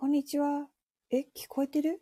[0.00, 0.68] こんにちは。
[1.10, 2.00] え、聞こえてる？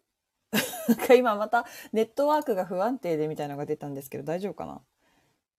[0.86, 4.84] なんか今またネットワークが不安定でみたいなのが出たんですけど大丈夫かな？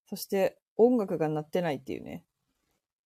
[0.06, 2.28] そして音楽が鳴ってないっていうね。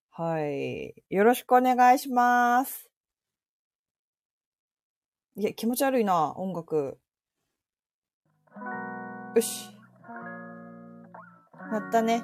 [0.10, 0.94] はい。
[1.10, 2.92] よろしくお願いします。
[5.38, 7.00] いや、気持ち悪いな、音楽。
[9.34, 9.70] よし。
[11.72, 12.22] 鳴ったね。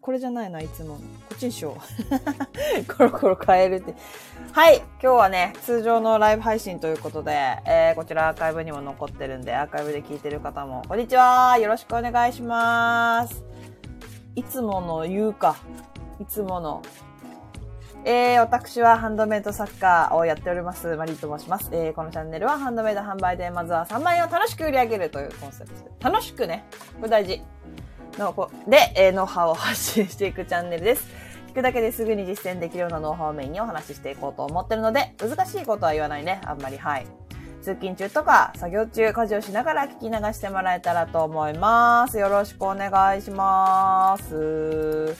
[0.00, 0.94] これじゃないな、いつもの。
[0.96, 1.00] こ
[1.34, 2.86] っちにしよう。
[2.92, 3.94] コロコロ変えるって。
[4.52, 4.78] はい。
[4.78, 7.32] 今日はね、通常のライブ配信ということで、
[7.64, 11.58] えー、こちらアーカイブにも残ってるんで、アーカイブで聞いてる方も、こんにちは。
[11.58, 13.44] よろしくお願いします。
[14.34, 15.56] いつもの言うか。
[16.20, 16.82] いつもの。
[18.06, 21.70] えー、私はハンドメイド作家をやっております、マリーと申します。
[21.72, 26.10] えー、このチャンネルはハンドメイド販売で、まずは3万円を楽しく売り上げるというコンセプト。
[26.10, 26.64] 楽しくね。
[26.96, 27.42] これ大事。
[28.18, 31.06] のこで、えー、ノウハウを発信していくチャンネルです。
[31.48, 36.40] 聞くだけですぐに実践できるようなノウハウをメインにお話ししていこうと思ってるので、難しいことは言わないね。
[36.44, 37.06] あんまり、はい。
[37.62, 42.18] 通勤中とか、作業中、家事をしながら聞き流してもらえたらと思います。
[42.18, 45.16] よろしくお願いします。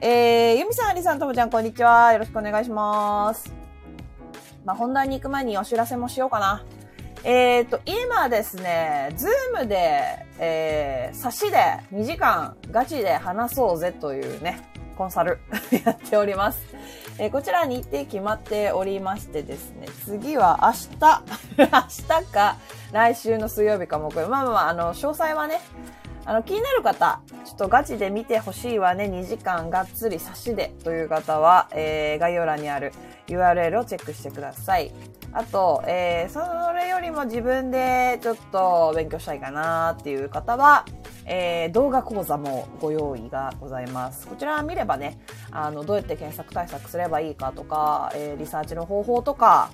[0.00, 2.12] えー、ゆみさん、ありさん、ともちゃん、こんにちは。
[2.12, 3.52] よろしくお願いします。
[4.64, 6.64] まあ、本題に行く前にお知らせもしようかな。
[7.24, 11.56] えっ、ー、と、今ですね、ズームで、えー、差しで
[11.92, 14.60] 2時間ガチで話そうぜというね、
[14.96, 15.38] コンサル
[15.84, 16.60] やっております。
[17.18, 21.22] えー、こちら日程決まっておりましてですね、次は明日、
[21.58, 22.56] 明日か
[22.92, 25.60] 来週の水曜日かもこれ、まあまああ、あの、詳細はね、
[26.24, 32.92] あの、気になる方、ちょっとガチで見てほしいわね、2時間がっつり差しでという方は、えー、概要欄にある
[33.28, 34.92] URL をチェックしてください。
[35.36, 40.86] あと、えー、それよりも自分でちょっと勉強したいかなっていう方は、
[41.26, 44.26] えー、動画講座もご用意がございます。
[44.26, 49.68] こちら見ればね、あの、どうやって検索対策すればいいかとか、えー、リサーチの方法とか、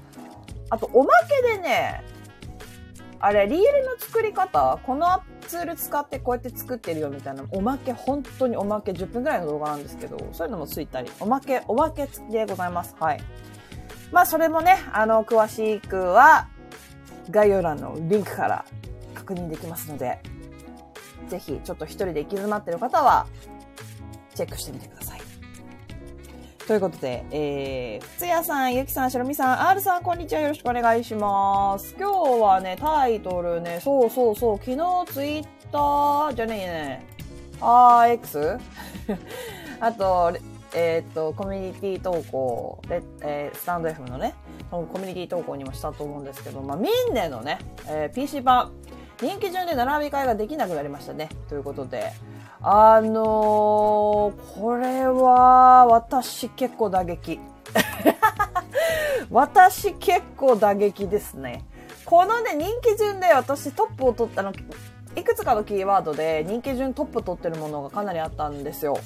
[0.69, 2.03] あと、おまけでね、
[3.21, 5.07] あれ、リールの作り方、この
[5.47, 12.97] ツール使ってこうやって作ってるよみたいな、おまけ、本当におまけ10分ぐらいの動画なんですけど、そういうのもついたり、おまけ、おまけ付きでございます。
[12.99, 13.21] はい。
[14.13, 16.49] まあ、それもね、あの、詳しくは、
[17.31, 18.65] 概要欄のリンクから
[19.15, 20.21] 確認できますので、
[21.29, 23.27] ぜひ、ちょっと一人で行き詰まってる方は、
[24.35, 25.23] チェックしてみてください。
[26.67, 30.43] ということで、えー、ふつやさん、ゆきさん、しろみさん、R さん、こんにちは。
[30.43, 31.95] よろしくお願いします。
[31.99, 34.77] 今日はね、タイトルね、そうそうそう、昨日
[35.13, 37.07] ツイッターじゃねえね、
[37.61, 38.61] RX?
[39.81, 40.33] あと、
[40.75, 44.35] えっ、と、コミュニティ投稿で、えー、スタンド F のね、
[44.71, 48.73] コミュニティ投稿にもしたと思うんですけど、まあ、ミンネのね、えー、PC 版、
[49.21, 51.29] 人気順で並び替えができなくなりましたね。
[51.49, 52.13] ということで、
[52.63, 53.13] あのー、
[54.55, 57.39] これは、私結構打撃。
[59.31, 61.65] 私結構打撃ですね。
[62.07, 64.53] このね、人気順で私トップを取ったの、
[65.17, 68.99] いくつかのキーワードで人気順トップ取ってるものがかなりあったんですよ。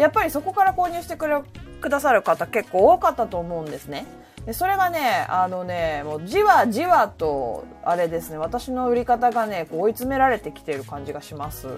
[0.00, 1.42] やっぱりそこから購入してくれ
[1.80, 4.06] くださる方結構多かったと思うんですね。
[4.46, 11.68] でそれがね、あのね、もうじわじわと、あれですね、私の売り方がね、こう追い詰められてきてる感じがします。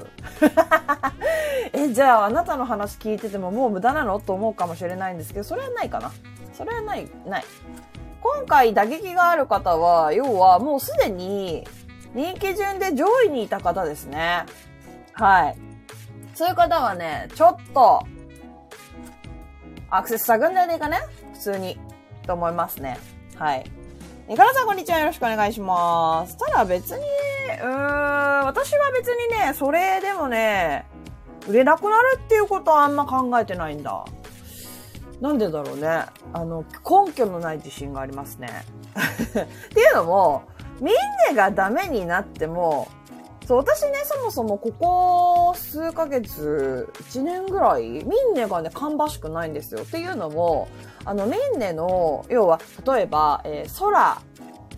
[1.75, 6.13] え、じゃああなたの話聞いててももう無駄なのと思うかもしれないんですけど、それはないかな。
[6.53, 7.45] それはない、ない。
[8.21, 11.67] 今回打撃がある方は、要はもうすでに
[12.15, 14.45] 人気順で上位にいた方ですね。
[15.15, 15.57] はい。
[16.35, 18.03] そういう方はね、ちょっと、
[19.95, 21.01] アクセス下がんじゃねえかね？
[21.35, 21.79] 普通に。
[22.27, 22.99] と思いますね。
[23.37, 23.71] はい。
[24.27, 24.99] え、かなさんこんにちは。
[24.99, 26.35] よろしくお願いします。
[26.39, 30.87] ただ別に、うーん、私は別にね、それでもね、
[31.47, 34.03] 売れなくなるっていうことはあんま考えてないんだ。
[35.21, 36.07] なんでだろうね。
[36.33, 38.49] あの、根拠のない自信がありますね。
[38.97, 40.45] っていうのも、
[40.81, 40.95] みん
[41.37, 42.89] ながダメになっても、
[43.53, 49.83] そう、私ね、そもそもここ数ヶ月、1年ぐらい、ミンネがね、芳しくないんですよ。
[49.83, 50.69] っていうのも、
[51.05, 52.61] あの、ミンネの、要は、
[52.91, 54.23] 例えば、えー、空、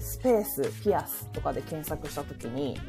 [0.00, 2.80] スペース、ピアスとかで検索したときに、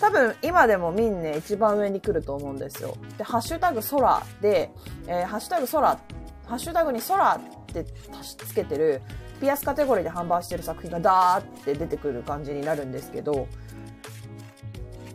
[0.00, 2.96] 多分今でもミンネ一番上に来ると思うんですよ。
[3.18, 4.70] で、ハッシュタグ空で、
[5.06, 5.98] えー、ハッシュタグ空、ハ
[6.54, 7.84] ッシュタグに空って
[8.24, 9.02] つけてる、
[9.38, 13.46] ピアスカテゴリーで販売してる作品がダーって出てくる感じになるんですけど、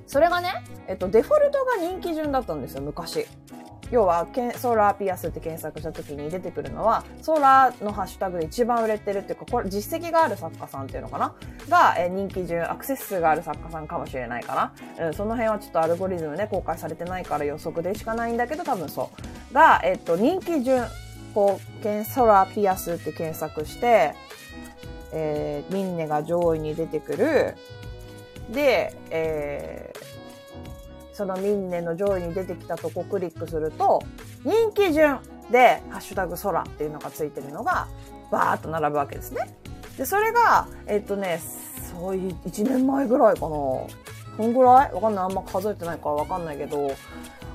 [0.08, 3.26] それがね、えっと、デフォルトが人気順だったんですよ、昔。
[3.92, 4.26] 要は、
[4.58, 11.36] ソーラーピアスって検索した時に出てくるのは、ソーラーのハッシュタグで一番売れてるっていうか、これ実績がある作家さんっていうのかな？
[11.70, 15.08] が、え人気順、アクセス数がある作家さんかもしれないかな？
[15.08, 19.12] うん、その辺はちょっとアルゴリズムね、公開されてないから予測でしかないんだけど、多分そ
[19.52, 19.54] う。
[19.54, 20.84] が、えっと、人気順
[21.36, 24.16] こう、ケンソラピアスって検索して、
[25.14, 27.56] えー、ミンネが上位に出てくる。
[28.50, 34.02] で、えー、そのミンネの上位に出てきたとこクリックすると、
[34.44, 35.20] 人気順
[35.52, 37.88] で、ハッシュタグ空っていうのがついてるのが、
[38.32, 39.56] バーっと並ぶわけですね。
[39.98, 41.40] で、それが、えっとね、
[41.92, 43.48] そういう1年前ぐらいかな。
[43.48, 43.88] こ
[44.40, 44.94] んぐらい？
[44.94, 45.26] わかんない。
[45.26, 46.92] あんま数えてないからわかんないけど、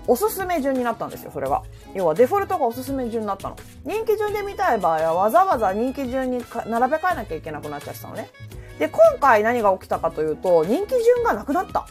[0.06, 1.62] おすすめ順になったんですよ、それが。
[1.94, 3.56] 要はデフォルトがおすすめ順になったの。
[3.84, 8.30] 人気順で見たい場合はわざわざ人気順に並べ替えなきゃいけなくなっちゃったのね。
[8.78, 11.86] で、今回何が起きたかというと、人気順がなくなった。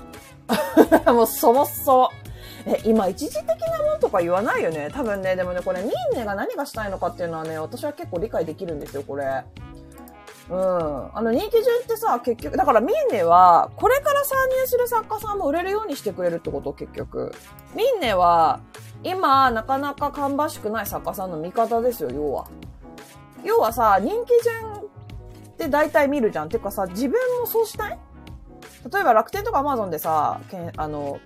[1.13, 2.09] もうそもそも。
[2.65, 4.89] え、今一時的なもんとか言わないよね。
[4.91, 9.44] 多分ね、でもね、これミンネが何がしたいのかっていうのはね、私は結構理解できるんですよ、これ。
[10.50, 11.16] うん。
[11.16, 17.34] あの人気順ってさ、結局、だからミンネは、これから参入する作家さんも売れるようにしてくれるってこと、結局。
[17.75, 18.60] ミンネは、
[19.04, 22.48] 今、なかなか芳しくない作家さんの味方ですよ、要は。
[23.44, 26.50] 要はさ、人気順って大体見るじゃん。
[26.50, 28.00] てかさ、自分もそうしたい？
[28.92, 31.19] 例えば楽天とかアマゾンでさ、けんあの、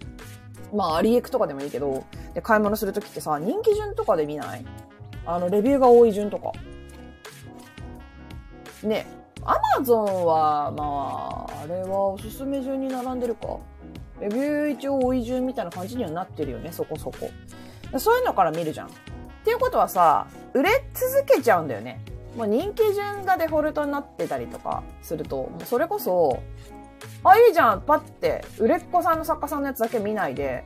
[0.74, 2.04] まあ、アリエクとかでもいいけど、
[2.34, 4.66] で、買い物するときってさ、人気順とかで見ない？
[5.26, 6.52] あの、レビューが多い順とか。
[8.88, 9.06] ね。
[9.45, 13.57] アマゾンは、まあ、あれはおすすめ順に並んでるか。
[14.21, 17.30] レビュー一応多い順みたいな感じにはなってるよね、そこそこ。
[18.00, 18.88] そういうのから見るじゃん。
[18.88, 18.89] っ
[19.44, 22.00] ていうことはさ、売れ続けちゃうんだよね。
[22.38, 26.41] もう人気順がデフォルトになってたりとかすると、もうそれこそ、
[27.24, 30.63] あ、いいじゃんパッて、売れっ子さんの作家さんのやつだけ見ないで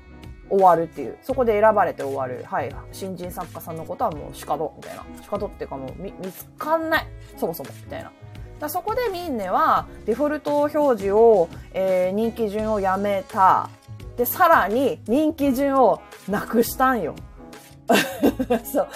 [0.50, 1.18] 終わるっていう。
[1.22, 2.44] そこで選ばれて終わる。
[2.46, 2.74] はい。
[2.92, 5.04] 新人作家さんのことはもうシカドみたいな。
[5.22, 7.08] シカドっていうかもう見見つかんない。
[7.38, 7.70] そもそも。
[7.86, 8.12] みたいな。
[8.60, 13.70] だそこでミンネはデフォルト表示を、えー、人気順をやめた。
[14.16, 17.16] で、さらに人気順をなくしたんよ。
[18.64, 18.88] そう。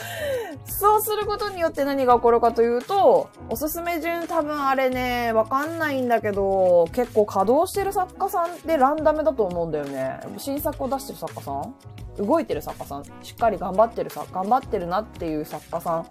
[0.66, 10.20] そうすることによって何が起こるかというと、おすすめ順多分あれね、わかんないんだけど、結構稼働してる作家さんってランダムだと思うんだよね。
[10.38, 11.76] 新作を出してる作家さん？
[12.18, 13.04] 動いてる作家さん？
[13.22, 16.06] しっかり頑張ってるさ、頑張ってるなっていう作家さん？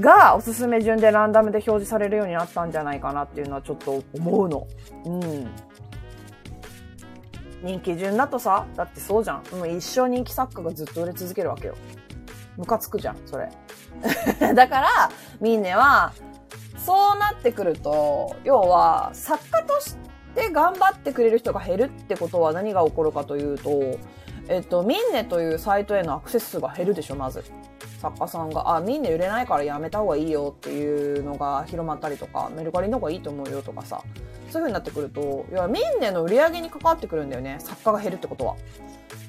[0.00, 4.66] がおすすめ順でランダムで表示されるようになったんじゃないかなっていうのはちょっと思うの。
[5.06, 5.48] うん。
[7.62, 9.42] 人気順だとさ、だってそうじゃん。
[9.56, 11.74] もう一生人気作家がずっと売れ続けるわけよ。
[12.56, 13.50] ムカつくじゃん、それ。
[14.54, 14.88] だから、
[15.40, 16.12] ミンネは、
[16.78, 19.96] そうなってくると、要は、作家とし
[20.34, 23.98] て頑張ってくれる人が減るってことは何が起こるかというと、
[24.48, 27.44] えっと、ミンネというサイトへのアクセス数が減るでしょ、まず。
[28.00, 38.56] 作家さんが、あ、ミンネ売れないからやめた方がいいよっていうのが広まったりとか、メルカリの方がいいと思うよとかさ、そういう風になってくると、要はミンネの売り上げに関わってくるんだよね、作家が減るってことは。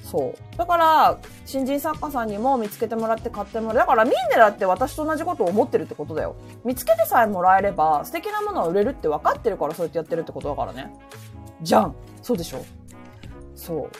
[0.04, 0.56] そう。
[0.56, 3.76] だから、新人作家さんにも見つけてもらって買ってもらう。
[3.76, 6.36] だからミンネだって私と同じことを思ってるってことだよ。
[6.64, 10.94] 見つけてさえもらえれば、素敵なものは売れるって分かってるからそうやってやってるってことだからね。
[11.60, 11.94] じゃん。
[12.22, 12.64] そうでしょ
[13.54, 13.90] そう。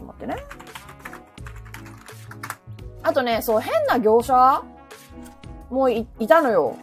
[0.00, 0.36] と待ってね。
[3.02, 4.62] あとね、そう、変な業者？
[5.70, 6.76] もいいたのよ。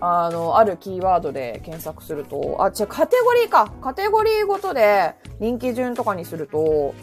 [0.00, 3.72] あの、あるキーワードで検索すると、あ、違う、カテゴリーか。
[3.80, 6.94] カテゴリーごとで人気順とかにすると、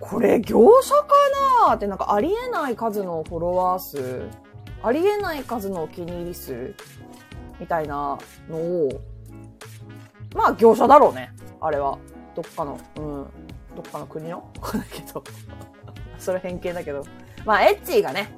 [0.00, 1.06] これ業者か
[1.68, 4.28] なってなんかありえない数のフォロワー数、
[4.82, 6.74] ありえない数のお気に入り数、
[7.60, 8.18] みたいな
[8.50, 9.00] のを、
[10.34, 11.30] まあ業者だろうね。
[11.60, 11.98] あれは。
[12.34, 13.26] どっかの、うん。
[13.74, 14.48] どっかの国の？
[14.60, 15.22] だけど。
[16.18, 17.04] それ偏見だけど。
[17.44, 18.28] まあ、エッチーがね、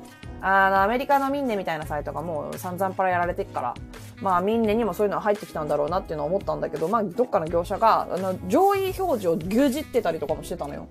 [0.41, 3.75] あの、アメリカのミンネみたいなサイトがもう散々パラやられてっから、
[4.21, 10.89] まあ、ミンネにもそういうのが入ってきたんだろうなっていうのは思ったんだけど、まあ、どっかの業者が、あの、上位表示を牛耳ってたりとかもしてたのよ。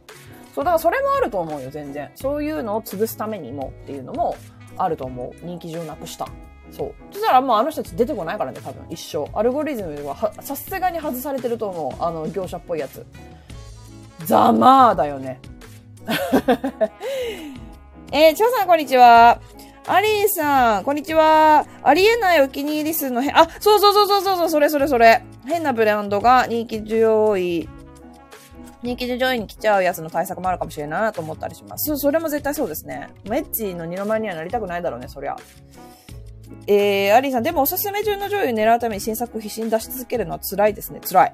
[0.53, 2.11] そう、だからそれもあると思うよ、全然。
[2.15, 4.35] そういうのを潰すためにもっていうのも
[4.77, 5.45] あると思う。
[5.45, 6.27] 人気順なくした。
[6.71, 6.93] そう。
[7.11, 9.29] そしたらもうあの人たち出てこないからね、多分、一生。
[9.37, 12.03] アルゴリズムは、さすがに外されてると思う。
[12.03, 13.05] あの、業者っぽいやつ。
[14.25, 15.39] ざまーだよね。
[18.11, 19.39] えー、チョウさん、こんにちは。
[19.87, 21.65] アリーさん、こんにちは。
[21.83, 25.23] ありえないお気に入り数の変、あ、そうそうそうそうそう、それそれそれ。
[25.45, 27.69] 変なブランドが人気上位、
[28.81, 31.97] 人気上位に来ちゃうやつの対策もあるかもしれないなと思ったりします。
[31.97, 33.09] それも絶対そうですね。
[33.25, 35.35] エッチの二の舞にはなりたくないだろうね、そりゃ。
[36.67, 40.99] えー、アリーさん、でもおすすめ順の上位を狙うために新作を必死に出し続けるのは辛いですね。
[41.07, 41.33] 辛い。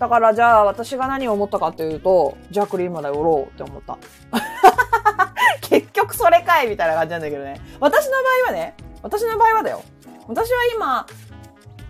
[0.00, 3.98] だから、じゃあ、私が何を思ったかというと、じゃあクリームまで売ろうって思った。
[5.60, 7.60] 結局それかいみたいな感じなんだけどね。
[7.80, 9.82] 私の場合はね、私の場合はだよ。
[10.26, 11.06] 私は今、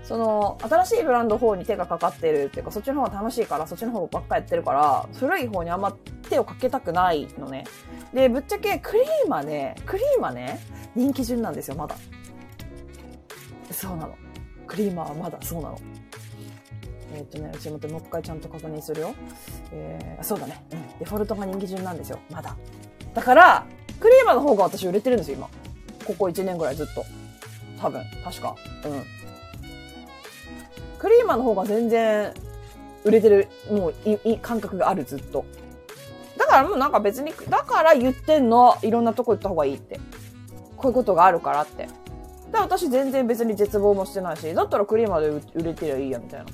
[0.03, 5.93] その、新しいブランド方に手がかかってるっていうか、そっちの方が楽しいから、そっちの方ばっかやってるから、古い方にあんま
[6.29, 7.63] 手をかけたくないのね。
[8.13, 10.59] で、ぶっちゃけクリーマね、クリーマね、
[10.97, 11.95] 人気順なんですよ、まだ。
[13.71, 14.17] そうなの。
[14.67, 15.79] クリーマはまだそうなの。
[17.13, 19.15] えっ、とね、うちももう一回ちゃんと確認するよ。
[19.73, 20.65] えー、そうだね。
[20.73, 20.99] うん。
[20.99, 22.19] デフォルトが人気順なんですよ。
[22.31, 22.57] まだ。
[23.15, 23.67] だから、
[23.99, 25.49] クリーマの方が私売れてるんですよ、今。
[26.05, 27.05] ここ1年ぐらいずっと。
[27.81, 28.03] 多分。
[28.25, 28.57] 確か。
[28.85, 29.05] うん。
[30.99, 32.33] クリーマの方が全然
[33.05, 35.45] 売れてる、もうい、い、感覚がある、ずっと。
[36.37, 39.99] だからもうなんか別に、だから言ってんの、いろんなとこ行った方がいいって。
[40.77, 41.89] こういうことがあるからって。
[42.53, 46.47] で、私全然別に絶望もしてないし、だったらクリーマで売れてりゃいいや、みたいな。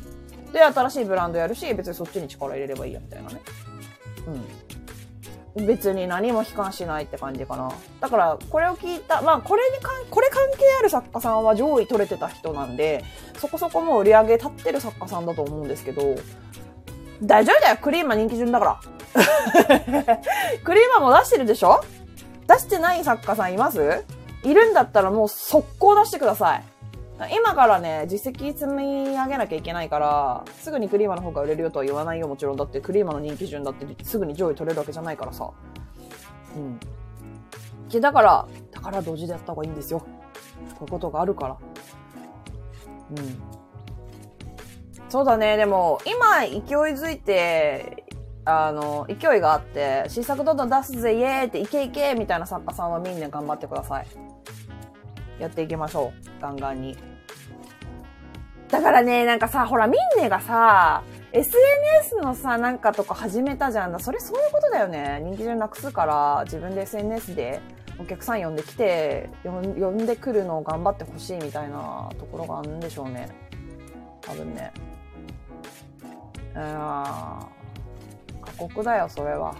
[0.52, 3.40] で、新しいブランドやるし、別にそっちに力入れればいいや、みたいなね。
[5.56, 5.66] うん。
[5.66, 7.72] 別に何も悲観しないって感じかな。
[8.00, 13.04] だから、これを聞いた、まあ、これにかん、これ関係ある作家さんは上位取れてた人なんで、
[13.38, 16.16] そこそこもう売り上げ立ってる作家さんだと思うんですけど、
[17.22, 18.80] 大丈夫だよクリーマ人気順だから。
[20.62, 21.82] クリーマも出してるでしょ？
[22.46, 24.04] 出してない作家さんいます？
[24.44, 26.64] いるんだったらもう速攻出してください。
[27.30, 32.56] 今からね、実績積み上げなきゃいけないから、すぐにクリーマの方が売れるよとは言わないよ、もちろん。
[32.56, 35.50] だってクリーマの人気順だってすぐに上位取れるわけじゃないからさ。
[36.56, 36.78] うん。
[38.00, 40.00] だから、だから同時でやった方がいいんですよ。
[40.00, 40.06] こ
[40.82, 41.56] ういうことがあるから。
[43.12, 43.40] うん。
[45.08, 46.60] そうだね、でも、今勢い
[46.94, 48.04] づいて、
[48.44, 54.06] あの、勢いがあって、新作どんどん出すぜ、イエーイって、いけいけみたいな作家さんはみんな頑張ってください。
[55.38, 56.42] やっていきましょう。
[56.42, 56.96] ガンガンに。
[58.68, 61.02] だからね、なんかさ、ほら、ミンネがさ、
[61.32, 64.00] SNS のさ、なんかとか始めたじゃん。
[64.00, 65.20] それそういうことだよね。
[65.22, 67.60] 人気順なくすから、自分で SNS で
[67.98, 73.28] お客さん呼んできて、呼んでくるのを頑張ってほしいみたいなところがあるんでしょうね。
[74.20, 74.72] 多分ね。
[76.54, 76.62] うん。
[76.62, 77.50] 過
[78.56, 79.54] 酷だよ、それは。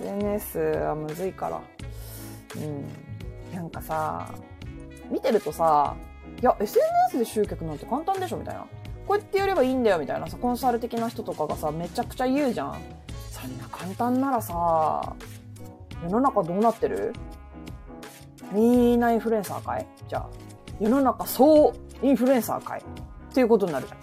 [0.00, 1.60] SNS はむずいから。
[2.56, 2.86] うん。
[3.54, 4.28] なんかさ、
[5.10, 5.96] 見てるとさ、
[6.40, 8.66] いや、SNS で集客なんて簡単でしょみたいな。
[9.06, 12.80] こうやってやればいいんだよみたいなさ、コンサル的な人とかがさ、めちゃくちゃ言うじゃん。
[13.30, 15.14] そんな簡単ならさ、
[16.02, 17.12] 世の中どうなってる？
[18.52, 19.86] みんなインフルエンサーかい？
[20.08, 20.28] じゃあ。
[20.80, 21.72] 世の中総
[22.02, 22.80] インフルエンサーかい？
[22.80, 23.96] っていうことになるじゃ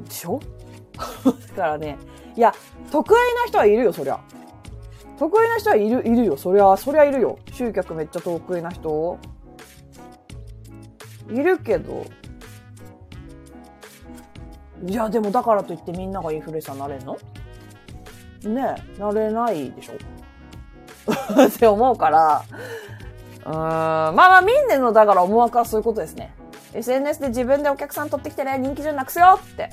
[0.00, 0.04] ん。
[0.04, 0.40] でしょ？
[1.24, 1.96] だからね、
[2.36, 2.52] いや、
[2.90, 4.18] 得意な人はいるよ、そりゃ。
[5.18, 6.36] 得意な人はいる、いるよ。
[6.36, 7.38] そりゃ、そりゃいるよ。
[7.52, 9.18] 集客めっちゃ得意な人。
[11.28, 12.06] いるけど、
[14.86, 17.18] いや、でもだからといってみんながインフルエンサーになれんの？
[18.44, 19.94] ねえ、なれないでしょ？
[21.46, 22.42] って思うから、
[23.44, 26.32] うーん、まあまあみんなのだから思惑はそういうことですね。
[26.74, 29.70] SNS で自分でお客さん取ってきてね、人気順なくすよって。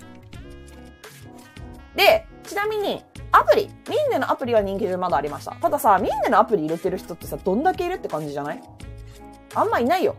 [1.95, 5.51] で、ちなみに、アプリ、ミンネのアプリは人気順まだありました。
[5.55, 8.62] たださ、ミンネのアプリ入れてる人ってさ、どんだけいるって感じじゃない？
[9.53, 10.15] あんまいないよ。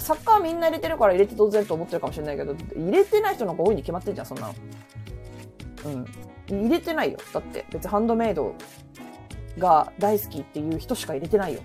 [0.00, 4.54] サッカーみんな入れてるから入れて当然と思ってるかもしれないけど、入れてない人の方が多いに決まってんじゃん、そんなの。
[5.86, 6.06] うん。
[6.48, 7.18] 入れてないよ。
[7.32, 8.54] だって、別にハンドメイド
[9.58, 11.60] が大好きっていう人しか入れてないよ。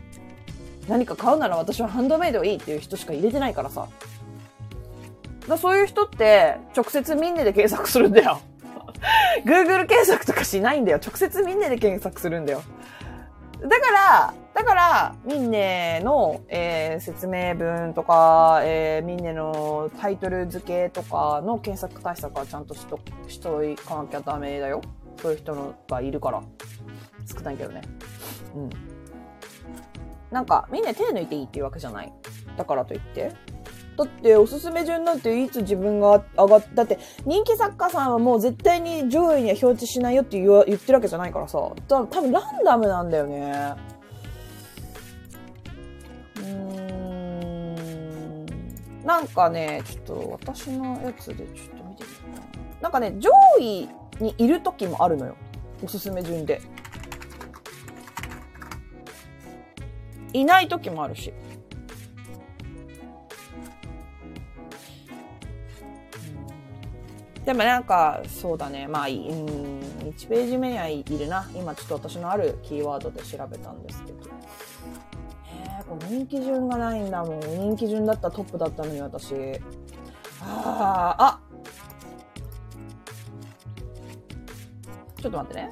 [0.88, 3.88] 何か買うなら私はハンドメイドいいっていう人しか入れてないからさ。
[5.48, 8.42] だそういう人って、直接みんなで検索するんだよ。
[9.46, 11.00] Google 検索とかしないんだよ。
[11.04, 12.64] 直接みんなで検索するんだよ。
[13.62, 24.82] だから、だから、ミンネの、えー、説明文とか、えー、ミンネのタイトル付けとかの検索対策はちゃんとしと、しといかなきゃダメだよ。
[25.22, 26.42] そういう人のがいるから。
[27.26, 27.82] 少ないけどね。
[28.56, 28.70] うん。
[30.32, 32.12] なんか、みんな手抜いていいっていうわけじゃない。
[32.58, 33.32] だからといって。
[34.06, 41.60] だって、おすすめ順なんていつ自分が上がっ、だって、人気作家さんはもう絶対に上位には表示しないよって言言ってるわけじゃないからさ。
[41.88, 43.76] 多分ランダムなんだよね。
[46.38, 47.76] うん。
[49.06, 52.48] なんかね、ちょっと私のやつでちょっと見てみようかな。
[52.82, 53.30] なんかね、上
[53.60, 53.88] 位
[54.20, 55.36] にいる時もあるのよ。
[55.84, 56.60] おすすめ順で。
[60.34, 61.32] いない時もあるし。
[67.46, 68.88] でもなんか、そうだね。
[68.88, 71.50] まあ、うん、1ページ目にはいるな。
[71.56, 74.20] 今ちょっと私のあるキーワードで調べたんですけど。
[75.50, 77.40] えー、これ人気順がないんだもん。
[77.40, 79.34] 人気順だったらトップだったのに私。
[80.44, 81.40] ああ、あ
[85.20, 85.70] ちょっと待ってね。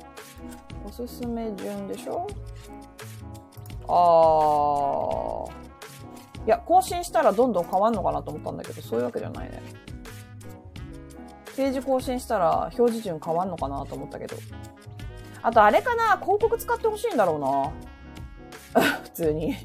[0.88, 2.28] おすすめ順でしょ？
[3.88, 5.54] ああ。
[6.46, 9.62] いや、更新したらどんどん変わんのかなと思ったんだけど、そういうわけじゃないね。
[11.60, 14.38] ページ更新したら表示順変わんのかなと思ったけど。
[15.42, 17.36] あとあれかな広告使ってほしいんだろ
[18.74, 18.80] うな。
[19.04, 19.58] 普通に。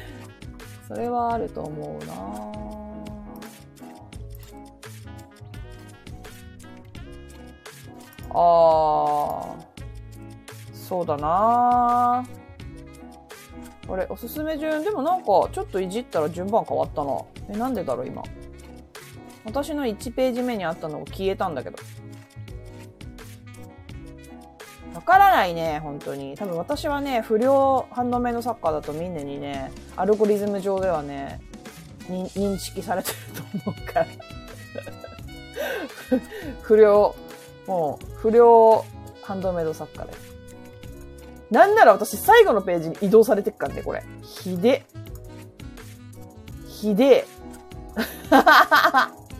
[0.86, 2.12] それはあると思うな
[8.28, 8.36] あー、
[10.74, 12.26] そうだな
[13.88, 17.18] あれ、おすすめ順でもなんか、ちょっといじったら順番変わったな。
[17.48, 18.22] え、なんでだろう、今。
[19.44, 21.76] 私の1ページ目にあったのが消えたんだけど。
[24.94, 26.36] わからないね、本当に。
[26.36, 31.40] 多分私はね、不良ハンドメイド作家だとみんなにね、アルゴリズム上ではね、
[32.08, 33.16] 認識されてる
[33.62, 34.06] と思うから。
[36.62, 37.14] 不良、
[37.66, 38.84] もう、不良
[39.22, 40.34] ハンドメイド作家です。
[41.50, 44.04] なんなら私最後のページに移動されてっからね、これ。
[44.22, 44.84] ひで。
[46.66, 47.26] ひで。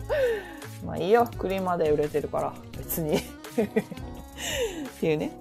[0.85, 1.27] まあいいよ。
[1.37, 2.53] クリーマで売れてるから。
[2.77, 3.21] 別に っ
[4.99, 5.31] ていうね。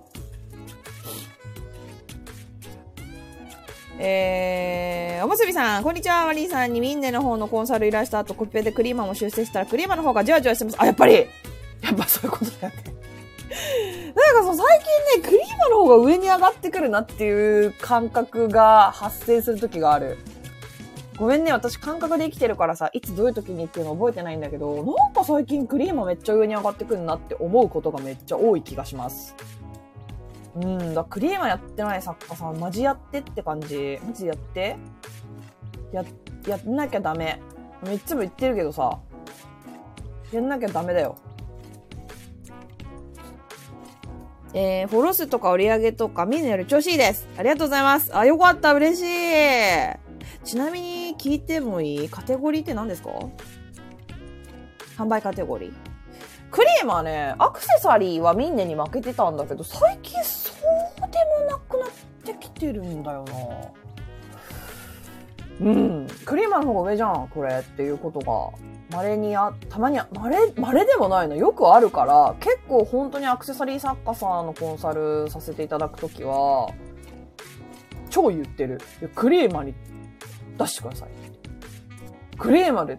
[3.98, 6.26] えー、おむすびさん、こんにちは。
[6.26, 10.76] マリーさんにミンネの方のコンサル依頼した後、コピペでクリーマも修正したら、クリーマの方がじわじわしてます。
[10.80, 12.82] あ、やっぱりやっぱそういうことだよね。
[14.14, 14.80] なんかそう、最
[15.14, 20.18] 近ね、クリーマの方が上に上がってくるなっていう感覚が発生する時がある。
[21.16, 29.34] ごめんね、私感覚で生きてるからさ、いつどういう時にっていうの覚えてないんだけど、なんか最近クリーマめっちゃ上に上がってくるなって思うことがめっちゃ多い気がします。
[30.56, 33.98] うん、だクリーマやってない作家さん、マジやってって感じ。
[34.04, 34.76] マジやって
[35.92, 36.04] や、
[36.48, 37.40] やんなきゃダメ。
[37.92, 38.98] いつも言ってるけどさ、
[40.32, 41.16] やんなきゃダメだよ。
[44.52, 47.28] えー、フォロー数とか売り上げとか見るより調子いいです。
[47.36, 48.16] ありがとうございます。
[48.16, 48.72] あ、よかった。
[48.72, 50.04] 嬉しい。
[50.44, 52.08] ちなみに聞いてもいい？
[52.10, 53.08] カテゴリーって何ですか？
[54.98, 55.72] 販売カテゴリー。
[56.50, 60.60] クリームはね、アクセサリーはミンネに負けてたんだけど、最近そう
[61.00, 61.06] で
[61.40, 61.88] もなくなっ
[62.22, 63.24] てきてるんだよ
[65.60, 65.66] な。
[65.66, 66.06] うん。
[66.26, 68.50] クリーマーの方が上じゃん、これっていうことが、
[68.94, 76.68] 稀にあ、たまにあ、稀、稀でもないのよくあるから、結構本当にアクセサリー作家さんのコンサルさせていただくときは、
[78.10, 78.78] 超言ってる。
[79.14, 79.74] クリーマに
[80.58, 81.08] 出してください。
[82.38, 82.98] クリーマーで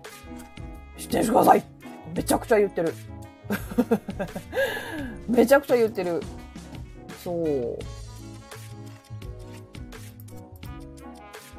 [0.98, 1.64] 出店してください
[2.16, 2.94] めちゃくちゃ言ってる。
[5.28, 6.22] めちゃくちゃ言ってる。
[7.24, 7.78] そう。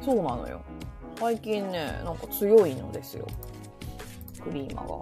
[0.03, 0.61] そうなのよ。
[1.19, 3.27] 最近ね、なんか強いのですよ。
[4.43, 5.01] クリーマが。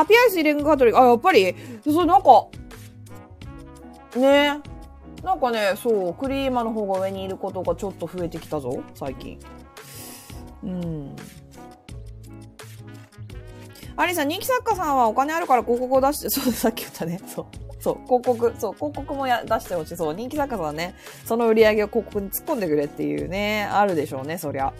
[0.00, 1.00] あ、ピアス入れんカトリック。
[1.00, 2.46] あ、やっぱり、そう、なんか、
[4.18, 4.73] ねえ
[5.24, 9.38] なんかね、そう、クリーマの方が上にいることがちょっと増えてきたぞ、最近。
[10.62, 11.16] うん。
[13.96, 17.18] アリさん、人気作家さんはお金あるから広告を出して、 そう、さっき言ったね。
[17.26, 17.46] そう。
[17.80, 19.96] そう、広告、そう、広告もや出してほしい。
[19.96, 24.74] そう、人気作家さんはね、その売り上げを広告に突っ込んでくれっていうね、あるでしょうね、そりゃ。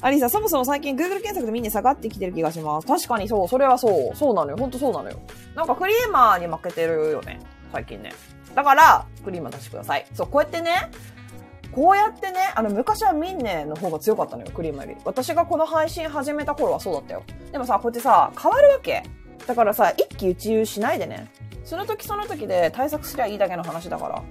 [0.00, 2.86] アリさん、そもそも最近 Google 検索でみんな下がってきてる気がします。
[2.86, 4.56] 確かにそう、それはそう、そうなのよ。
[4.56, 5.18] ほんとそうなのよ。
[5.56, 7.40] なんかクリーマーに負けてるよね、
[7.72, 8.12] 最近ね。
[8.54, 10.06] だから、クリーマー出してください。
[10.14, 10.90] そう、こうやってね、
[11.72, 14.96] こうやってね、あの、昔はミンネの方が強かったのよ、クリームより。
[15.04, 17.22] 私がこの配信始めた頃はそうだったよ。
[17.52, 19.02] でもさ、こうやってさ、変わるわけ。
[19.46, 21.30] だからさ、一喜一憂しないでね。
[21.64, 24.22] その時その時で対策すりゃいいだけの話だから。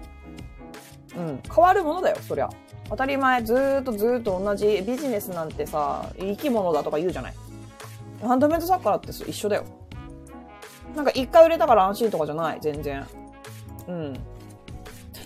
[1.17, 1.41] うん。
[1.47, 2.49] 変わるものだよ、そりゃ。
[2.89, 7.33] 当たり前、ずーっとずーっと同じビジネスなんてさ、生き物だとか言うじゃない。
[8.23, 9.63] ハンドメイド作家だって一緒だよ。
[10.95, 13.05] なんか一回売れたから安心とかじゃない、全然。
[13.87, 14.13] うん。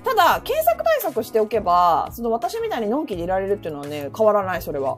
[0.04, 4.98] ただ、検索対策しておけば、その私みたいにのんきでいられるっていうのはね、変わらない、それは。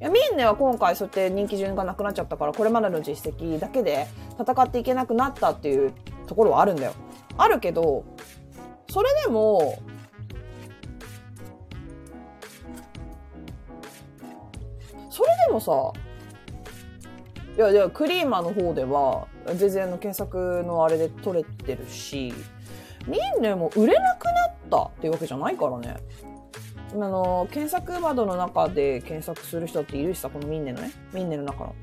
[0.00, 4.06] いや、ミンネは今回そうやって人気順がなくなっちゃったから、これまでの実績だけで
[4.40, 5.92] 戦っていけなくなったっていう
[6.26, 6.92] ところはあるんだよ。
[7.36, 8.04] あるけど、
[8.90, 9.78] それでも、
[15.10, 15.92] それでもさ、
[17.56, 22.32] いや、いや、クリーマの方では、全然の検索のあれで取れてるし、
[23.08, 25.96] ミンネも売れなくなったっていうわけじゃないからね。
[26.92, 30.90] あの、検索窓の中で検索する人っているしさ、このミンネのね。
[31.12, 31.74] ミンネの中の。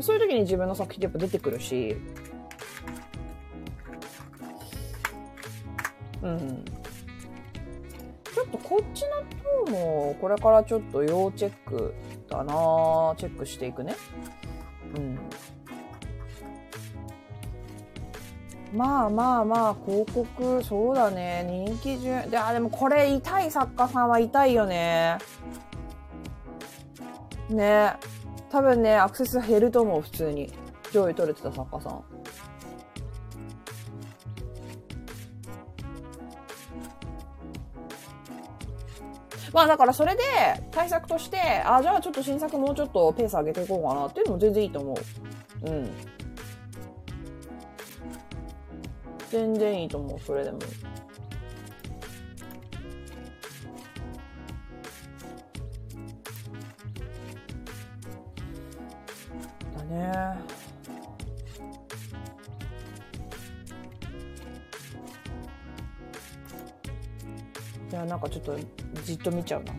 [0.00, 1.96] そういう時に自分の作品ってやっぱ出てくるし。
[6.22, 6.64] うん。
[8.34, 9.04] ちょっとこっち
[9.66, 11.94] の方も、これからちょっと要チェック
[12.28, 12.52] だな
[13.16, 13.94] チェックしていくね。
[14.96, 15.18] うん。
[18.72, 21.44] まあまあまあ広告そうだね。
[21.48, 22.30] 人気順。
[22.30, 25.18] であでもこれ痛い作家さんは痛いよね。
[27.48, 27.94] ね。
[28.50, 30.52] 多分ねアクセス減ると思う普通に。
[30.90, 32.02] 上位取れてた作家さん。
[39.52, 40.22] まあだからそれで
[40.70, 44.94] 対策としてあじゃあちょっと新作もうちょっとペース上げていこうかなっていうのも全然いいと思
[45.64, 45.70] う。
[45.70, 45.90] うん。
[49.30, 50.58] 全然いいと思う、それでも。
[50.58, 50.66] だ
[59.84, 60.38] ね。
[67.90, 68.58] いや、なんかちょっと
[69.04, 69.74] じっと見ちゃうな。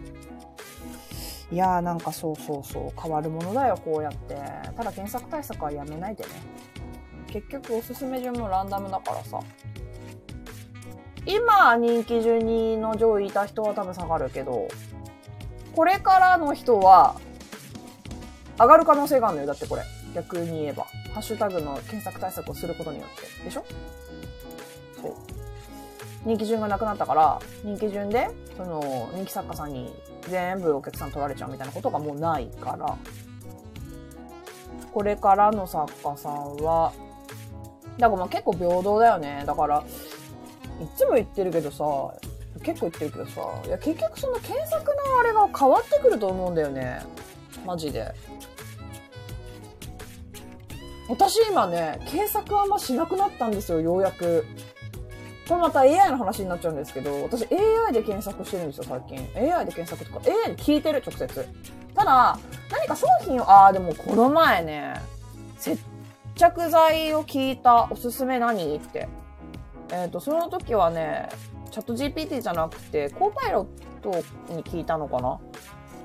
[1.52, 4.36] いやーなんかそうそうそう、変わるものだよ、こうやって。
[4.76, 6.30] ただ検索対策はやめないでね。
[7.32, 9.39] 結局おすすめ順もランダムだからさ。
[11.26, 14.68] 今人気順にの上位いた人は多分下がるけど、
[15.76, 17.15] これからの人は
[18.58, 19.48] 上がる可能性があるのよ。
[19.48, 19.84] だってこれ。
[20.15, 20.86] 逆に言えば。
[21.13, 23.44] ハッシュタグの検索対策をすることによって。
[23.44, 23.65] でしょ？
[25.02, 25.13] そう。
[26.26, 32.98] 人気順がなくなったから、人気順で、その、人気作家さんに全部お客さん取られちゃうみたいなことがもうないから、
[34.92, 36.92] これからの作家さんは、
[38.00, 39.44] だからまあ結構平等だよね。
[39.46, 39.84] だから、
[40.82, 41.84] いつも言ってるけどさ、
[42.64, 47.02] 結構言ってるけどさ、いや結局その検索のあれが変わってくると思うんだよね。
[47.66, 48.14] マジで。
[51.10, 54.46] 私今ね、検索あんましなくなったんですよ、ようやく。
[55.48, 59.02] これまた AI の話になっちゃうんですけど、私 AI で検索してるんですよ、最
[59.36, 59.54] 近。
[59.54, 61.48] AI で検索とか、AI に聞いてる、直接。
[61.96, 62.38] ただ、
[62.72, 64.94] 何か商品を、ああ、でもこの前ね、
[65.58, 65.80] 接
[66.39, 68.78] 着剤を聞いたおすすめ何？
[68.78, 69.10] って。
[69.91, 71.28] えっ、ー、と、その時はね、
[71.69, 73.67] チャット GPT じゃなくて、コーパイロ
[73.99, 74.12] ット
[74.54, 75.38] に聞いたのかな？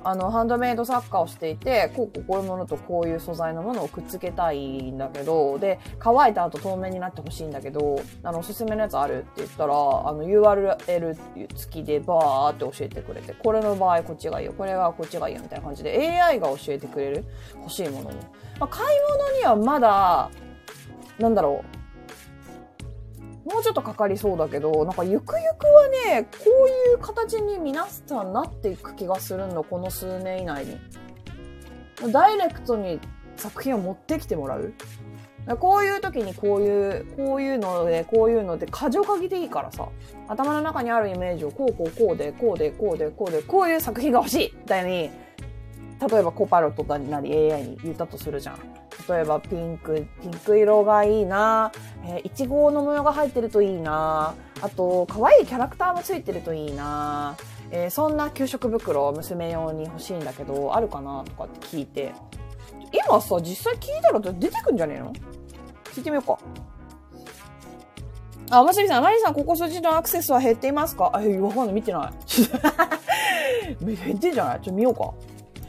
[0.05, 9.77] あの、ハンドメイド作家をしていて、こうこういうものとこういう素材のものをくっつけたいんだけど、で、乾いた後透明になってほしいんだけど、あの、おすすめのやつあるって言ったら、あ
[10.13, 11.17] の、URL
[11.55, 18.11] 付きでバーって教えてくれて、これの場合こっちがいいよ、これはこっちがいいよみたいな感じで AI が教えてくれる欲しいものも。
[18.59, 20.29] まあ、買い物にはまだ、
[21.17, 21.74] なんだろう。
[23.45, 30.79] もうちょっとかかりそうだけど、なんかゆくゆくはね、こういう形に皆さんなっていく気がするの、この数年以内に。
[32.11, 32.99] ダイレクトに
[33.37, 34.73] 作品を持ってきてもらう？
[35.59, 39.87] こういう時にこういう、こういうので、こういうので、過剰書きでいいからさ、
[40.27, 45.11] 頭の中にあるイメージをこうこうこうで、こうで、こうで、こうで、こういう作品が欲しいみたいに、
[46.01, 48.59] 例えばコパロットなり AI に言ったとするじゃん。
[49.07, 51.71] 例えばピンク、ピンク色がいいな、
[52.05, 57.35] えー、いちごの模様が入ってるといいな、あと、可愛いキャラクターもついてるといいな、
[57.71, 62.13] えー、そんな給食袋娘用に欲しいんだけど、あるかなとかって聞いて、
[63.07, 65.13] 今さ、実際聞いたら出てくんじゃねえの？
[65.93, 66.37] 聞いてみようか。
[68.51, 71.11] あ、まさみさん、マリさん、ここ数字のアクセスは減っていますか？
[71.13, 72.13] あ、え、わかんない、見てない。
[73.83, 74.61] 減ってんじゃない？
[74.61, 75.13] ちょ見ようか。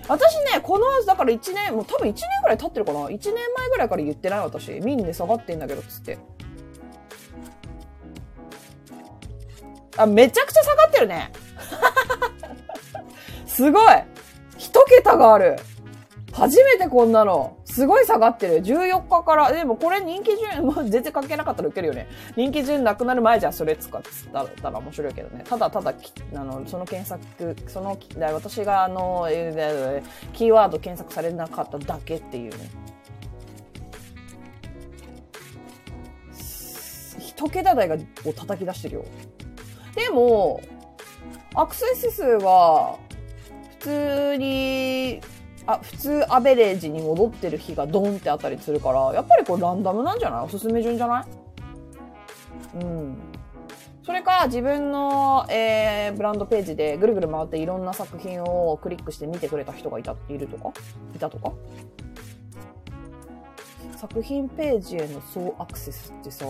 [0.09, 4.73] 私ね、この、だから1年、もう多分1年ぐらい経ってるかな ?1 年前ぐらいから言ってない私。
[4.81, 6.19] みんな下がってんだけど、つって。
[9.97, 11.33] あ、めちゃくちゃ下がってるね。
[13.47, 13.95] すごい
[14.59, 15.57] 一桁がある。
[16.33, 17.57] 初めてこんなの。
[17.77, 18.63] すごい下がってる。
[18.63, 22.09] 14日から、でもこれ人気順、 もう全然関係なかったら受けるよね。
[22.35, 24.01] 人気順なくなる前じゃそれ使っ
[24.63, 25.45] たら面白いけどね。
[25.47, 27.99] ただただ、あの、その検索、その、
[28.33, 29.27] 私があの、
[30.33, 32.71] キーワード検索されなかっただけっていうね。
[37.19, 39.05] 一桁台がを叩き出してるよ。
[39.95, 40.63] でも、
[41.55, 42.97] アクセス数は、
[43.81, 45.21] 普通に
[45.67, 50.45] あ、普通アベレージに戻ってる日がドンってあったりするから、やっぱりこれランダムなんじゃない？
[50.45, 51.27] おすすめ順じゃない？
[52.81, 53.17] うん。
[54.05, 60.73] それか自分の、えー、ブランドページでぐるぐる回っていろんな作品をクリックして見てくれた人がいた、いるとか？
[61.15, 61.53] いたとか？
[63.97, 66.47] 作品ページへの総アクセスってさ、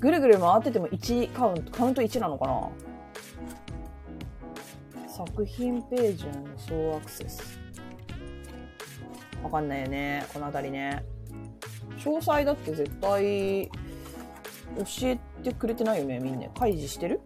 [0.00, 2.68] ぐるぐる回ってても1カウント、カウント1なのかな？
[5.14, 7.60] 作品ページへの総アクセス。
[9.44, 10.26] わかんないよね。
[10.32, 11.04] このあたりね。
[11.98, 16.48] 詳細だって絶対教えてくれてないよね、みんな。
[16.58, 17.20] 開示してる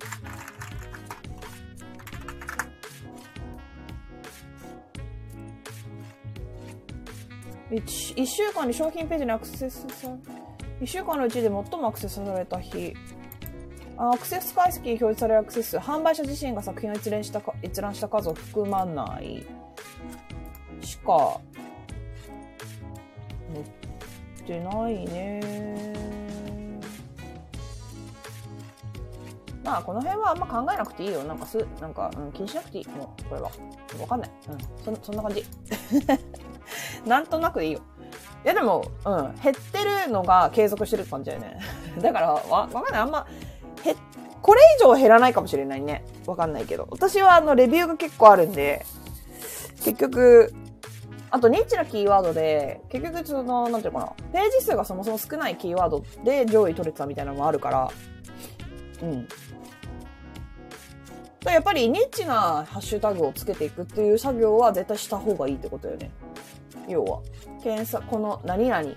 [7.71, 10.09] ？1, 1週間に商品ページにアクセスさ、
[10.81, 12.95] 1週間のうちで最もアクセスされた日。
[14.01, 19.45] アクセス解析に表示されるアクセス数、販売者自身が作品を一覧した一覧した数を含まない
[20.81, 21.41] しか
[23.53, 26.19] 載ってないね。
[29.65, 31.25] まあ、この辺はあんま考えなくていいよ。
[31.25, 32.89] なんかす、なんか、うん、気にしなくていい。
[32.89, 33.51] もう、これは。
[34.01, 34.31] わかんない。
[34.49, 34.97] うん。
[34.97, 35.45] そ、そんな感じ。
[37.05, 37.81] なんとなくでいいよ。
[38.45, 41.59] いやでも、うん、減ってるのが継続してるって感じだよね。
[42.01, 43.01] だから、わ、わかんない。
[43.03, 43.27] あんま、
[43.85, 43.97] 減、
[44.43, 46.05] これ以上減らないかもしれないね。
[46.27, 46.87] わかんないけど。
[46.91, 48.85] 私はあの、レビューが結構あるんで、
[49.85, 50.55] 結局、
[51.31, 57.91] あと、ニッチなキーワードで、結局、その、なんていうかな、ページ数がそもそも少ないキーワードで上位取れてたみたいなのもあるから、
[59.03, 59.29] うん。
[61.45, 66.11] やっぱりニッチなハッシュタグをつけていくっていう作業は絶対した方がいいってことよね。
[66.89, 67.21] 要は、
[67.63, 68.95] 検索、この何々、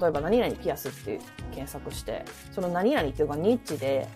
[0.00, 1.20] 例えば何々ピアスって
[1.52, 4.08] 検索して、その何々っていうかニッチで、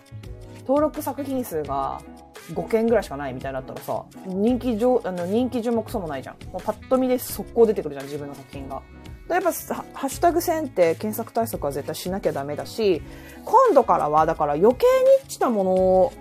[0.61, 2.01] 登録作品数が
[2.53, 6.35] 5件ぐらいしかないみたいだったらさ、人気上、あの、人気順もクソもないじゃん。
[6.51, 8.81] もうパッと見で速攻出てくるじゃん、自分の作品が。
[9.29, 13.01] やっぱ、ハッシュタグ選定、検索対策は絶対しなきゃダメだし、
[13.45, 14.85] 今度からは、だから余計
[15.21, 16.13] ニッチなものを、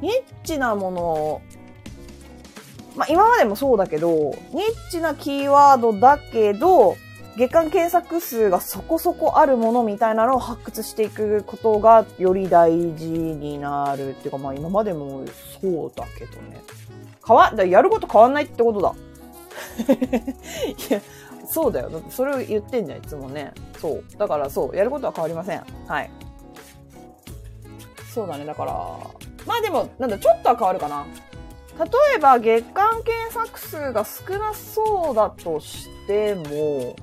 [0.00, 1.42] ニッチなものを、
[2.96, 6.96] まあ今までもそうだけど、ニッチなキーワードだけど、
[7.36, 15.22] 月間検索数がそこそこあるものみたいなのを発掘していくことがより大事になるっていうか、まあ今までも
[15.60, 16.62] そうだけどね。
[17.26, 18.94] 変わ、だやること変わんないってことだ。
[20.88, 21.00] いや、
[21.46, 21.90] そうだよ。
[21.90, 23.52] だってそれを言ってんじゃん、いつもね。
[23.80, 24.04] そう。
[24.16, 25.62] だからそう、やることは変わりません。
[25.86, 26.10] はい。
[28.14, 28.72] そうだね、だから、
[29.44, 31.06] まあでも、なんだ、ちょっとは変わるかな。
[31.78, 36.96] 例えば、月間検索数が少なそうだとしても、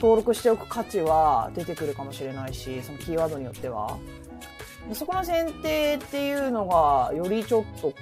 [0.00, 3.98] 登録しておく価値は出てくるかもしれないし、そのキーワードによっては。
[4.92, 7.94] そこの選定っていうのが、よりちょっとこ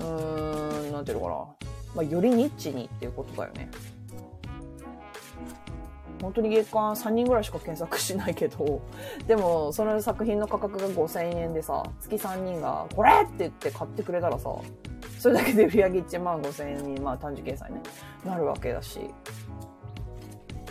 [0.00, 1.36] う、うん、なんていうのかな。
[1.94, 3.70] まあ、よりニッチにっていうことだよね。
[6.20, 8.80] 本当に月間3人ぐらいしか検索しないけど、
[9.26, 14.48] でもその作品の価格が5000円でさ、月3人がこれって言って買ってくれたらさ、
[15.24, 17.80] それだけで売り上げ1万5000円に、まあ単純計算ね、
[18.26, 19.00] なるわけだし。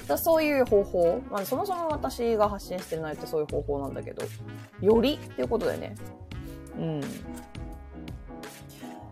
[0.07, 4.23] だそういう方法、まあそもそも私が発信してないってそういう方法なんだけど、
[4.79, 5.95] よりっていうことだよね。
[6.77, 7.01] うん。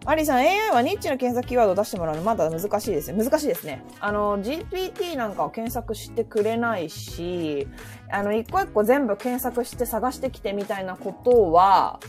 [0.05, 3.23] アリさん、AI はニッチな検索キーワードを出してもらうのまだ難しいですね。
[3.23, 3.83] 難しいですね。
[3.99, 7.67] あの、GPT なんかを検索してくれないし、
[8.11, 11.99] あの、一個一個全部検索して探してきてみたいなことは、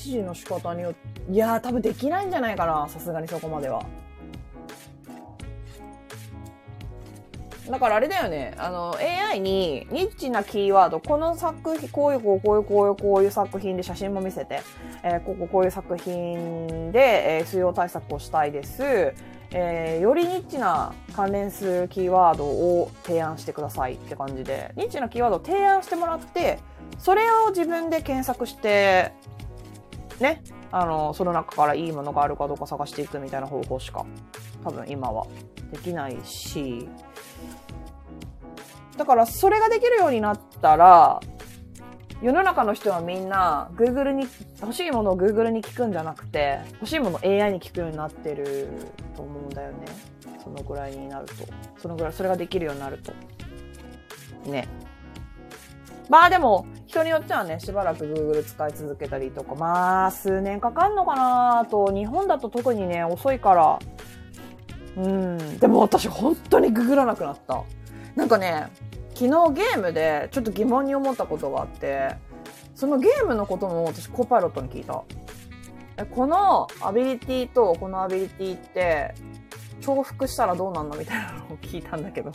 [0.00, 2.88] 指示の仕方によって、いやー多分できないんじゃないかな。
[2.88, 3.84] さすがにそこまでは。
[7.70, 8.54] だからあれだよね。
[8.58, 14.62] あの、AI にニッチなキーワード、この作品、こういう、こういう、こういう、こういう作品で写真も見せて、
[15.04, 19.14] えー、ここ、こういう作品で、えー、水曜対策をしたいです。
[19.52, 26.58] えー、よりニッチな関連するキーワードを提案してくださいって感じで、ニッチなキーワードを提案してもらって、
[26.98, 29.12] それを自分で検索して、
[30.20, 34.04] ね、あの、その中からいいものがあるかどうか探していくみたいな方法しか、
[34.62, 35.26] 多分今は
[35.72, 36.88] できないし、
[38.96, 41.20] だからそれができるようになったら、
[42.22, 44.26] 世の中の人はみんな Google に、
[44.60, 48.68] 欲しいものを Google に聞くんじゃなくて、欲しいものを AI に聞くようになってる
[49.16, 49.78] と思うんだよね。
[50.44, 51.32] そのぐらいになると。
[51.78, 53.12] そのぐらい、それができるようになると。
[54.50, 54.68] ね。
[56.10, 63.78] まあでも、人によってはね、しばらく Google 使い続けたりとか、まあ、数年かかんのかなと、日本だと特にね、遅いから。
[64.96, 65.58] うん。
[65.60, 67.62] でも私本当にググらなくなった。
[68.16, 68.66] なんかね、
[69.14, 72.16] 昨日ゲームでちょっと疑問に思ったことがあって、
[72.74, 75.04] そのゲームのことも私コパイロットに聞いた。
[76.10, 79.14] このアビリティとこのアビリティって
[79.80, 82.32] 重複したらどうなんのみたいなのを聞いたんだけど、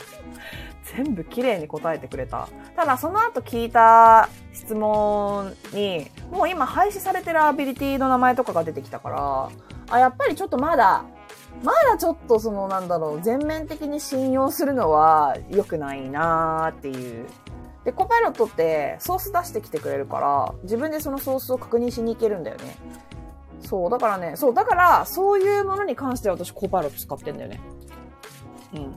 [0.94, 2.48] 全部綺麗に答えてくれた。
[2.76, 9.50] ただその後聞いた質問に、もう今廃止されてるアビリティの名前とかが出てきたから、
[9.90, 11.04] あ、やっぱりちょっとまだ
[11.62, 17.26] まだちょっとそのなんだろう、全面的に信用するのは良くないなーっていう。
[17.84, 22.76] で、コパイロットってソース出してきてくれるから、自分でそのソースを確認しに行けるんだよね。
[23.60, 27.60] そう、だからね、そう、だから、そういうものに関しては私コパイロット使ってんだよね。
[28.74, 28.96] うん。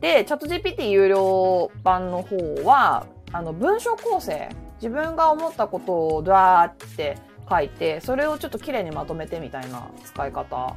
[0.00, 7.16] で、チャット GPT 有料版の方は、あの、文章構成、自分が思ったことをダーって
[7.48, 10.76] 書いて、それをちょっと綺麗にまとめてみたいな使い方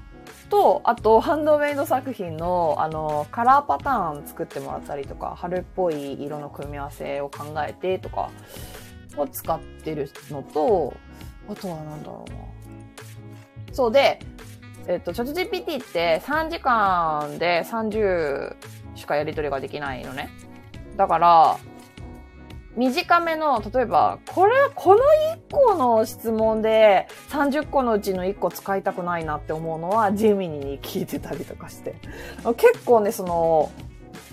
[0.49, 8.29] と、あと、ハンドメイド作品の、あの、カラーパターン作ってもらったりとか、春っぽい色の組み合わせを考えてとか、
[9.17, 10.93] を使ってるのと、
[11.49, 12.37] あとはなんだろうな。
[13.73, 14.19] そうで、
[14.87, 18.55] えっと、チャット GPT って3時間で30
[18.99, 20.29] しかやり取りができないのね。
[20.97, 21.57] だから、
[22.75, 25.01] 短めの、例えば、これ、この
[25.35, 31.95] 1個の質問で30個のうちの1個使いたくないなって思うのは、ジェミニに聞いてたりとかして。
[32.57, 33.71] 結構ね、その、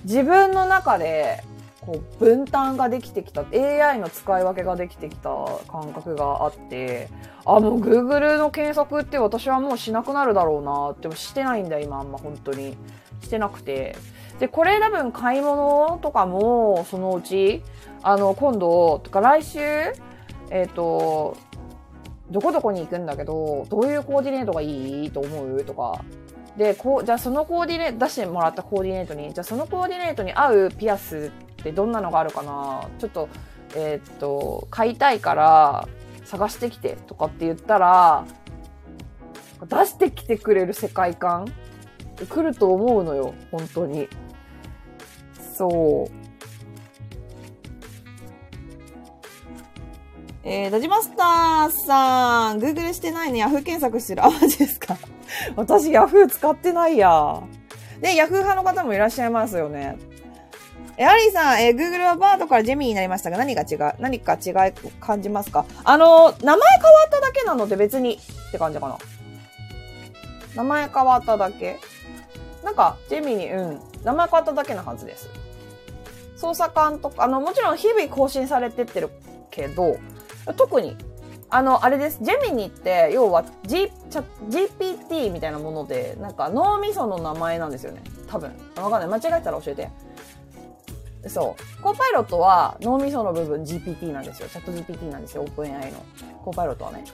[0.05, 1.43] 自分の中で、
[1.81, 5.31] こう、分担ができてきた、AI の使い分けができてきた
[5.69, 7.09] 感覚があって、
[7.45, 12.77] あ、もう Google の検索って私はもうしなくなるだろうなって、してないんだ、今あんま本当に。
[13.23, 13.97] してなくて。
[14.39, 17.63] で、これ多分買い物とかも、そのうち、
[18.03, 19.61] あの、今度、とか来週、
[20.51, 21.37] えっ、と、
[22.31, 26.05] どこどこに行くんだけど、どういうコーディネートがいいと思うとか。
[26.57, 33.29] で、こう、じゃあそのコーディネート、出してもらったコーディネートに、じゃあそのコーディネートに合うピアスってどんなのがあるかなちょっと、
[33.75, 35.89] えっ、と、買いたいから
[36.25, 38.25] 探してきてとかって言ったら、
[39.69, 41.47] 出してきてくれる世界観
[42.25, 44.09] 来ると思うのよ、本当に。
[45.57, 46.27] そう。
[50.49, 53.45] えー、ダジマスターさん、Google してないね。
[53.45, 54.25] Yahoo 検索してる。
[54.25, 54.97] あ、マジですか
[55.57, 57.41] 私 Yahoo 使ってないや。
[58.01, 59.97] で、Yahoo 派の方もいらっしゃいますよね。
[60.99, 65.65] え、アリーさん、えー Google はバードからジェミーになりましたが、何が違う、何か違い感じますか？
[65.85, 66.59] あの、名前変わ
[67.07, 68.99] っただけなので別にって感じかな。
[70.55, 71.79] 名前変わっただけ
[72.65, 75.29] なんか、ジェミーに、うん、名前変わっただけなはずです。
[76.37, 79.11] 捜査官とか、あの、もちろん日々更新されてってる
[79.51, 79.99] けど、
[80.57, 80.97] 特に、
[81.49, 82.19] あの、あれです。
[82.23, 83.91] ジェミニって、要は、G、
[84.51, 88.03] GPT みたいなもので、なんか脳みその名前なんですよね。
[88.29, 88.51] 多分。
[88.77, 89.21] わかんない。
[89.21, 89.89] 間違えたら教えて。
[91.29, 91.83] そう。
[91.83, 94.49] コーパイロットは脳みその部分 GPT なんですよ。
[94.49, 95.43] チャット GPT なんですよ。
[95.43, 96.05] オープン AI の。
[96.45, 97.05] コーパイロットはね。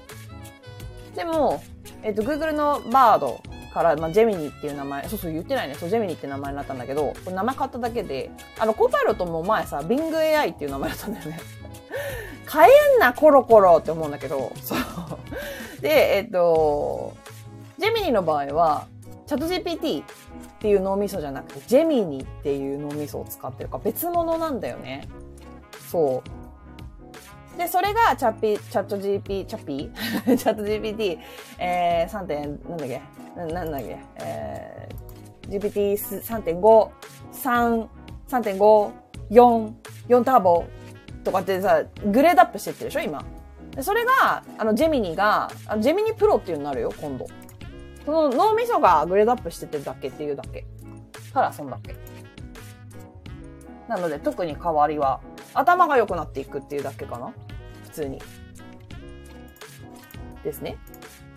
[1.15, 1.63] でも、
[2.03, 5.75] えっ、と、Google のバードから、まあ、ジェミニっていう名前、そうそう言ってないね。
[5.75, 11.41] そう、ジェミニって名前になったんだけど、これ名前変わっただけで、あの、コーパイロットも前さ、Bing AI っていう名前だったんだよね。
[12.53, 14.79] 変えんな、コロコロって思うんだけど、そう。
[15.81, 17.15] で、えっ、と、
[17.79, 18.87] ジェミニの場合は、
[19.27, 20.05] チャット GPT っ
[20.61, 25.09] ていう脳みそじゃなくて、ジェミニっていう脳みそを使ってるから別物なんだよね。
[25.91, 26.42] そう。
[27.59, 30.37] で、それがチャッピ、チャット GP、チャッピー？
[30.37, 31.19] チャット GPT、
[31.59, 32.27] えー、3.
[32.27, 33.03] 点、なんだっけ？
[33.37, 33.99] ななんだっけ？
[34.21, 36.91] えー、GPT3.5、
[37.33, 37.87] 3、
[38.29, 38.91] 3.5、
[39.31, 39.73] 4、
[40.09, 40.65] 4ターボ
[41.25, 43.23] とかってさ、グレードアップしてってるでしょ今？
[43.73, 47.27] でそれが、あの、ジェミニが、あのジェミニプロっていうのになるよ、今度。
[48.05, 50.65] その脳みそがグレードアップしてってるだけっていうだけ。
[51.33, 51.95] ただ、そんだけ。
[53.93, 55.21] なので、特に変わりは、
[55.53, 57.35] 頭が良くなっていくっていうだけかな
[57.85, 58.19] 普通に。
[60.43, 60.79] ですね。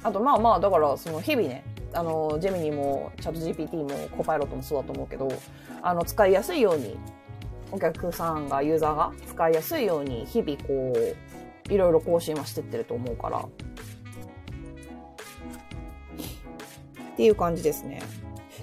[0.03, 5.27] あと、まあまあ、だから、その日々ね、あの、ジェミニも、チャット GPT も、コパイロットもそうだと思うけど、
[5.81, 6.97] あの、使いやすいように、
[7.71, 13.39] お客さんが、ユーザーが使いやすいように、日々こう、いろいろ更新はしてってると思うから。
[13.39, 13.41] っ
[17.17, 18.01] ていう感じですね。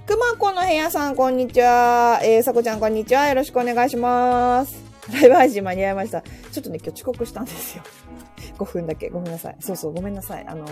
[0.01, 2.19] くまこの部屋さん、こんにちは。
[2.25, 3.29] えー、さこちゃん、こんにちは。
[3.29, 4.83] よろしくお願いします。
[5.13, 6.23] ライブ配信間に合いました。
[6.23, 7.85] ちょっとね、今日遅刻したんですよ。
[8.59, 9.11] 5分だけ。
[9.11, 9.57] ごめんなさい。
[9.61, 10.45] そうそう、ごめんなさい。
[10.49, 10.67] あの、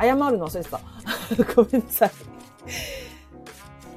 [0.00, 0.80] 謝るの忘れてた。
[1.54, 2.10] ごめんなさい。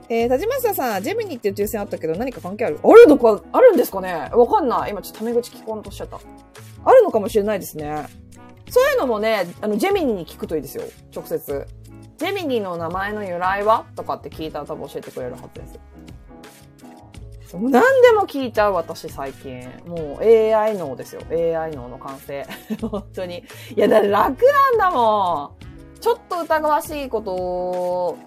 [0.10, 2.80] えー、田島下さん、ジェミニっていう抽選あったけど何か関係ある？
[2.84, 4.30] あるのか、あるんですかね？
[4.34, 4.92] わかんない。
[4.92, 6.20] 今ちょっとタメ口聞こうとしちゃった。
[6.84, 8.06] あるのかもしれないですね。
[8.70, 10.84] そういうのもね、あの、ジェミニに聞くといいですよ。
[11.16, 11.66] 直接。
[12.22, 13.88] ジェミニの名前の由来は？
[13.96, 15.80] とかって聞いたら多分教えてくれるはずです。
[17.58, 17.80] 何で
[18.12, 19.68] も聞いちゃう私最近。
[19.88, 21.24] もう AI 脳ですよ。
[21.32, 22.46] AI 脳の完成。
[22.80, 23.44] 本当に。
[23.76, 25.56] いや、だって楽なんだも
[25.96, 26.00] ん。
[26.00, 28.18] ちょっと疑わしいことを、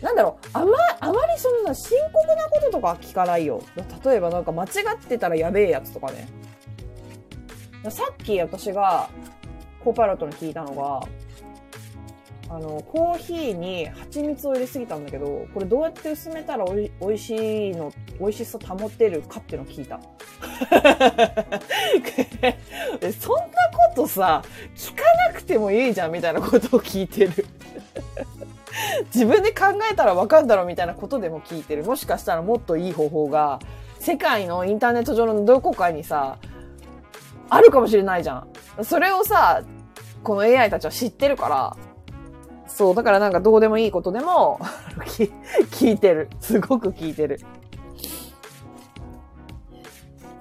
[0.00, 0.66] なんだろう、あま、
[1.00, 3.60] あまりそんな深刻なこととか聞かないよ。
[4.04, 6.28] 例えばなんか間違ってたらやべえやつとかね。
[7.88, 9.10] さっき私が
[9.82, 11.00] コーパイロットに聞いたのが、
[12.52, 20.00] あの、コーヒーに蜂蜜を入れすぎたんだけど、これどうやって薄めたらおいおいしいの、美味しさ保てるかっていうのを聞いた。
[22.98, 23.50] でそんなこ
[23.94, 24.42] とさ、
[24.74, 27.46] 聞かなくてもいいじゃんみたいなことを聞いてる。
[29.14, 31.84] 自分で考えたらわかんだろうみたいなことでも聞いてる。
[31.84, 33.60] もしかしたらもっといい方法が、
[34.00, 36.38] 世界のインターネット上のどこかにさ、
[37.48, 38.48] あるかもしれないじゃん。
[38.84, 39.62] それをさ、
[40.24, 41.76] この AI たちは知ってるから、
[42.80, 44.58] そう、だからなんかどうでもいいことでも、
[45.70, 46.30] 聞いてる。
[46.40, 47.38] すごく聞いてる。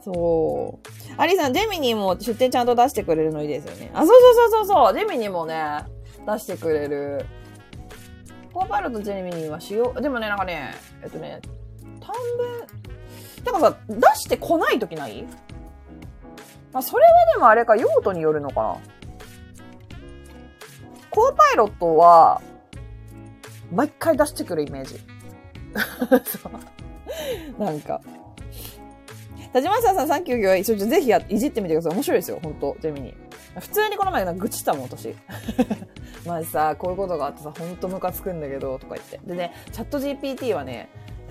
[0.06, 0.88] そう。
[1.18, 3.92] アリさん、ジェミニーも出店ちゃんと出してくれるのいいですよね。
[3.94, 4.98] あ、そうそうそうそうそう。
[4.98, 5.84] ジェミニーもね、
[6.26, 7.26] 出してくれる。
[8.54, 10.74] コーパイロットジェミニーは使用、でもね、なんかね、
[11.04, 11.42] えっとね、
[12.00, 15.28] 短文、だかさ、出してこないときない？
[16.72, 18.78] まあ、それはでもあれか、用途によるのかな。
[21.20, 22.42] コーパイロットは、
[23.74, 25.02] 毎回出してくるイメージ。
[27.60, 28.00] なんか。
[29.52, 31.94] 田島さんさん、サンキュー業、一緒ぜひや、いじってみてください。
[31.96, 33.14] 面白いですよ、本当ゼミに。
[33.60, 35.14] 普通にこの前愚痴ったもん、私。
[36.26, 39.20] マジさ、こういうことがあってさ、ほんとムカつくんだけど、とか言って。
[39.26, 40.88] でね、チャット GPT はね、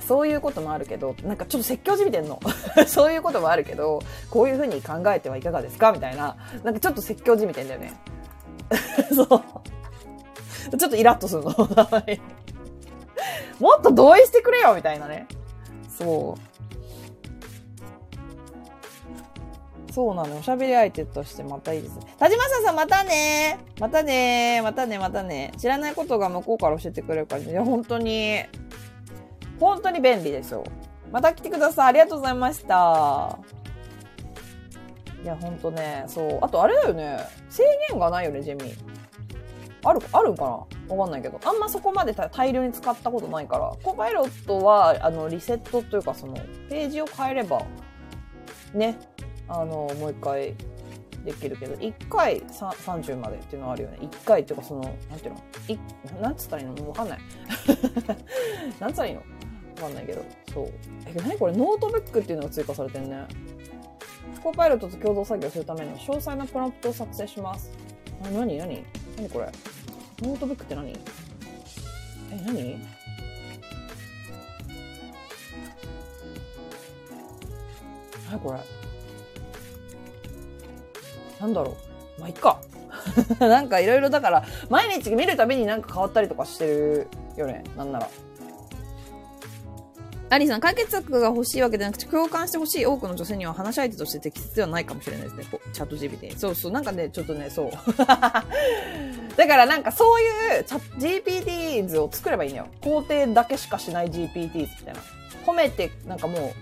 [0.07, 2.39] そういうこともあるけど、なんかちょっと説教じみてんの。
[2.87, 5.93] そういうこともあるけど、こういうふうに考えてはいかがですか？
[5.93, 6.37] みたいな。
[6.63, 7.95] なんかちょっと説教じみてんだよね。
[9.15, 9.27] そう。
[10.77, 11.51] ちょっとイラッとするの。
[13.59, 15.27] もっと同意してくれよみたいなね。
[15.89, 16.39] そう。
[19.93, 20.39] そうなの。
[20.39, 22.03] おしゃべり相手としてまたいいですね。
[22.19, 25.53] 田島さん、またねまたねまたねまたね。
[25.59, 28.43] 知らないことが向こうから教えてくれるから、ね、いや、本当に、
[29.59, 30.63] 本当に便利ですよ。
[31.11, 31.89] また来てください。
[31.89, 33.39] ありがとうございました。
[35.23, 36.39] いや、ほんとね、そう。
[36.43, 37.19] あと、あれだよね。
[37.51, 38.77] 制限がないよね、ジェミー。
[39.85, 40.95] ある、あるかな？
[40.97, 41.41] わかんないけど。
[41.45, 43.73] あんまそこまで大量に使ったことないから。
[43.83, 46.35] コパイロットは、あの、リセットというか、その、
[46.69, 47.63] ページを変えれば、
[48.75, 48.99] ね、
[49.49, 50.55] あの、もう一回
[51.25, 53.99] できるけど、一回30までっていうのはあるよね。
[54.03, 55.41] 一回っていうか、その、なんていうの？
[55.69, 55.79] い
[56.21, 56.89] なんつったらいいの？
[56.89, 57.19] わかんない。
[58.81, 59.21] なんつったらいいの？
[59.21, 59.27] わ
[59.83, 60.23] かんないけど。
[60.53, 60.69] そう。
[61.07, 61.53] え、何これ？
[61.57, 63.27] ノートブックっていうのが追加されてんね。
[64.39, 67.71] コパイロットと共同作業するための詳細なプロンプトを作成します。
[68.25, 68.83] あ、なになに
[69.17, 69.47] なにこれ？
[70.23, 70.91] ノートブックって何？
[70.91, 70.97] え、
[72.47, 72.81] 何？
[78.31, 78.61] 何これ？
[81.41, 81.77] なんだろ
[82.17, 82.21] う？
[82.21, 82.61] まあ、いっか。
[83.39, 87.63] なんかいろいろだから、毎日見るたびになんか変わったりとかしてるよね。
[87.77, 88.09] なんなら。
[90.31, 95.45] アリーさん、解決策が欲しいわけでなくて、共感してほしい多くの女性には話し相手として適切ではないかもしれないですね。
[95.73, 96.39] チャット GPT。
[96.39, 97.71] そうそう、なんかね、ちょっとね、そう。
[97.97, 102.69] だからなんかそういうチャット GPT 図を作ればいいのよ。
[102.83, 105.01] 肯定だけしかしない GPT 図みたいな。
[105.47, 106.53] 褒めて、なんかも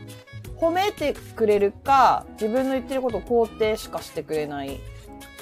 [0.56, 4.78] う、褒めてくれるか、自分の言ってることを肯定しかしてくれない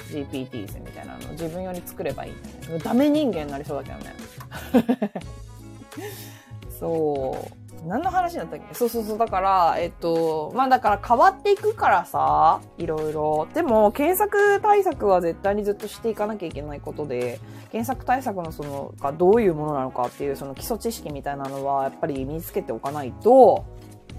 [0.09, 2.79] GPT みたいなのを自分より作ればいいね。
[2.83, 5.11] ダメ人間になりそうだけどね。
[6.79, 7.64] そう。
[7.85, 8.73] 何の話だったっけ？
[8.73, 9.17] そうそうそう。
[9.17, 13.47] だから、えっと、まあだから変わっていくからさ、いろいろ。
[13.53, 17.39] でも、検索対策は絶対にずっとしていかなきゃいけないことで、
[17.71, 23.65] 検索対策のその、がどういうものなのかっていうその基礎知識みたいなのは、やっぱり身につけておかないと、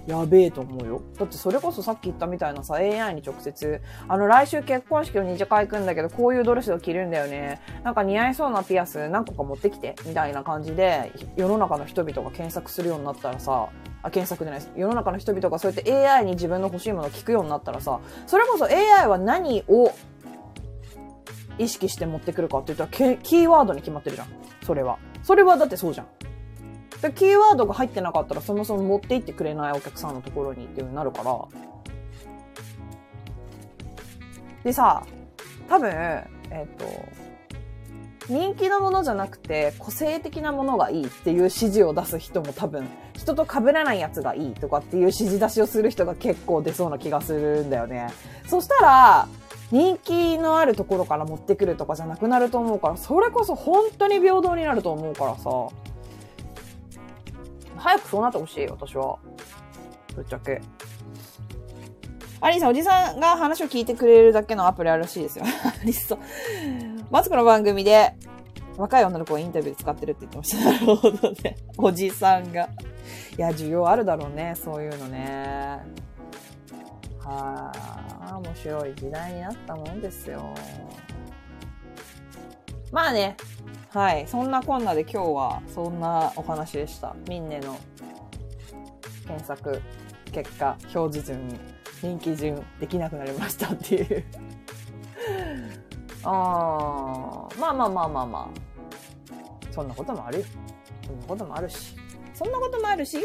[0.07, 1.01] やべえと思うよ。
[1.19, 7.61] だってそれこそさっき言ったみたいなさ、AI に直接、あの来週結婚式を二次会行くんだけど、こういうドレスを着るんだよね。
[7.83, 13.67] なんか似合いそうなピアス何個か持ってきて、みたいな感じで、世の中の人々が検索するようになったらさ、
[14.01, 14.71] あ、検索じゃないです。
[14.77, 19.91] 世の中の人々がそうやって AI に自分の欲しいものを聞くようになったらさ、それこそ AI は何を
[21.57, 24.27] 意識して持ってくるかって言ったら、キーワードに決まってるじゃん。
[24.63, 24.99] それは。
[25.23, 26.07] それはだってそうじゃん。
[27.01, 31.37] で、キーワードが入ってなかったらそもそも持って行ってくれないお客さんのところにっていう風になるから。
[34.63, 35.03] でさ、
[35.69, 36.85] 多分、えっ、ー、と、
[38.29, 48.09] 人気のものじゃなくて個性的なものがいいっていう指示を出す人も多分、人と被らないやつがいいとかっていう指示出しをする人が結構出そうな気がするんだよね。
[48.47, 49.27] そしたら、
[49.71, 55.49] 人気のあるところから持ってくるとかじゃなくなると思うから、それこそ本当に平等になると思うからさ。
[57.77, 59.19] 早くそうなってほしい、私は。
[60.15, 60.61] ぶっちゃけ。
[62.39, 65.45] アリーさん、おじさんが話を聞いてくれるだけのアプリあるらしいですよ。
[65.81, 66.15] アリス。
[67.09, 68.13] マツコの番組で、
[68.77, 70.65] 若い女の子をインタビュー使ってるって言ってました。
[70.71, 71.55] なるほどね。
[71.77, 72.69] おじさんが。
[73.37, 75.79] いや、需要あるだろうね、そういうのね。
[77.19, 77.71] は
[78.21, 80.53] あ、面白い時代になったもんですよ。
[82.91, 83.35] まあね、
[83.89, 84.27] はい。
[84.27, 87.15] そんなこんなで今日はそんなお話でした。
[87.27, 87.79] ミンネの
[89.25, 89.81] 検索
[90.31, 91.59] 結果表示順に
[92.01, 94.23] 人気順できなくなりましたっていう
[96.23, 98.67] あまあまあまあまあまあ。
[99.71, 100.45] そんなこともあるよ。
[101.05, 101.95] そんなこともあるし。
[102.33, 103.17] そんなこともあるし、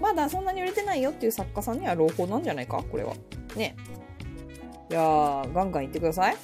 [0.00, 3.14] まだそんなに売れてないよっていう作家さんには朗報なんじゃないかこれは。
[3.56, 3.74] ね。
[4.90, 6.36] いやー、ガンガン言ってください。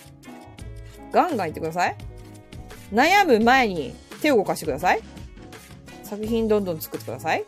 [1.12, 1.96] ガンガン言ってください。
[2.94, 5.00] 悩む前に手を動かしてください。
[6.04, 7.44] 作品どんどん作ってください。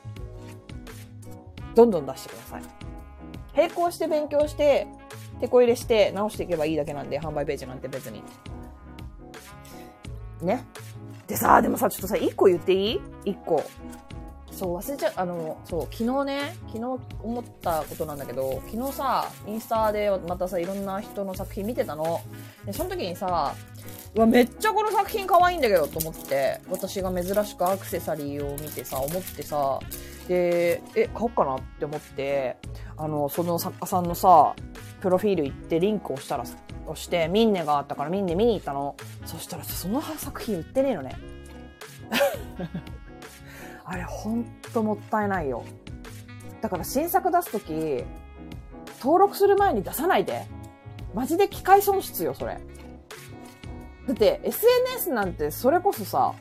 [1.76, 2.62] どんどん出してください。
[3.57, 4.86] 並行して勉強して、
[5.40, 8.22] 手こ入れして直していけばいいだけなんで、販売ページなんて別に。
[10.42, 10.64] ね。
[11.26, 13.01] でさ、でもさ、ちょっとさ、一個言っていい？
[13.24, 13.62] 一個。
[14.57, 22.22] そう、忘れちゃう、あの、そう、昨日ね、昨日思ったことなんだけど、昨日さ、インスタでまたさ、いろんな人の作品見てたの。
[22.64, 23.54] で、その時にさ、
[24.14, 29.78] うわ、めっちゃこの作品可愛いんだけどと思って、私が珍しくアクセサリーを見てさ、思ってさ、
[30.26, 32.57] で、え、買おうかなって思って、
[32.96, 34.54] あの、その作家さんのさ、
[35.02, 36.44] プロフィール行ってリンクをしたら、
[36.86, 38.96] 押して、ミンネがあったからミンネ見に行ったの。
[39.26, 41.14] そしたら、その作品売ってねえのね。
[43.87, 45.64] あれほんともったいないよ。
[46.61, 48.05] だから新作出すとき、
[49.01, 50.47] 登録する前に出さないで。
[51.14, 52.59] マジで機械損失よ、それ。
[54.07, 56.34] だって SNS なんてそれこそさ、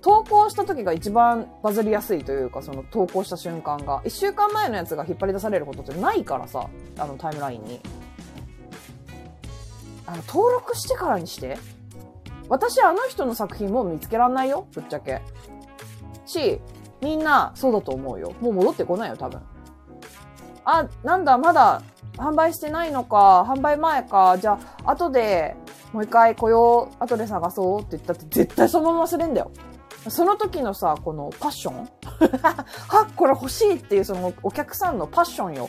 [0.00, 6.68] 投稿した時が一番バズりやすいというか、その投稿した瞬間が、一週間前のやつが引っ張り出されることってないからさ、
[6.98, 7.80] あのタイムラインに。
[10.06, 11.58] あの、登録してからにして。
[12.48, 15.20] 私あの人の作品も見つけらんないよ、ぶっちゃけ。
[16.28, 16.60] し、
[17.00, 18.32] みんなそうだと思うよ。
[18.40, 19.40] もう戻ってこないよ、多分。
[20.64, 21.82] あ、なんだ、まだ
[22.16, 25.56] 販売してないのか、販売前か、じゃあ、後で、
[25.92, 29.50] もう一回来よう、後で探そうって言ったって絶対そのまま忘れんだよ。
[30.08, 31.88] その時のさ、このパッション？
[32.88, 35.68] はこれ欲しいっていうそのお客さんのパッションよ。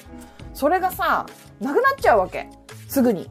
[0.53, 1.25] それがさ、
[1.59, 2.49] なくなっちゃうわけ。
[2.87, 3.29] すぐに。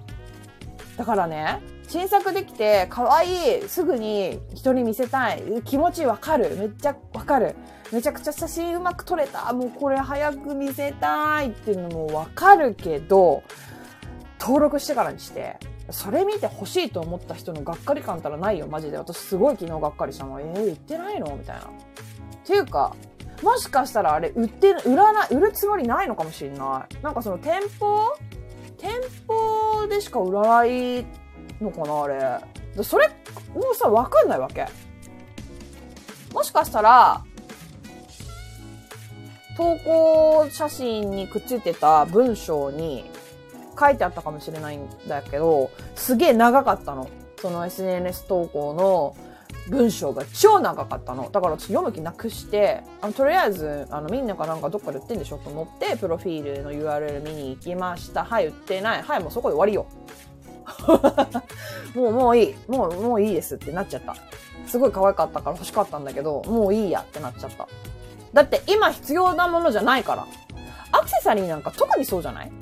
[0.96, 7.56] だからね、新作できて、可愛い、すぐに人に見せたい、気持ちわかる、めっちゃわかる。
[7.90, 13.42] めちゃくちゃ写真うまく撮れた、もうこれ早く見せたいっていうのもわかるけど、
[14.38, 15.56] 登録してからにして、
[15.90, 18.98] それ見て欲しいと思った人のがっかり感たらないよ、マジで。
[18.98, 20.38] 私すごい昨日がっかりしたの。
[20.38, 21.34] えー、売ってないの？
[21.34, 21.62] みたいな。
[21.62, 21.66] っ
[22.44, 22.94] ていうか、
[23.42, 27.02] もしかしたらあれ、売って、売らない、売るつもりないのかもしれない。
[27.02, 28.14] なんかその店舗？
[28.76, 28.90] 店
[29.26, 31.06] 舗でしか売らない
[31.60, 32.84] のかな、あれ。
[32.84, 33.08] それ、
[33.54, 34.66] もうさ、わかんないわけ。
[36.32, 37.24] もしかしたら、
[39.56, 43.04] 投稿写真にくっついてた文章に
[43.78, 47.08] 書いてあったかもしれないんだけど、すげえ長かったの。
[47.40, 49.16] その SNS 投稿の
[49.68, 51.30] 文章が超長かったの。
[51.30, 58.24] だから私読む気なくして、あのとりあえず、あの、みんなかなんかどっかで売ってんでしょと思って、プロフィールの URL 見に行きました。
[58.24, 59.02] はい、売ってない。
[59.02, 59.86] はい、もうそこで終わりよ。
[61.94, 62.54] もう、もういい。
[62.68, 64.14] もう、もういいですってなっちゃった。
[64.66, 67.66] すごい可愛かったから欲しかったんだけど、もういいやってなっちゃった。
[68.34, 70.26] だって今必要なものじゃないから。
[70.92, 72.52] アクセサリーなんか特にそうじゃない？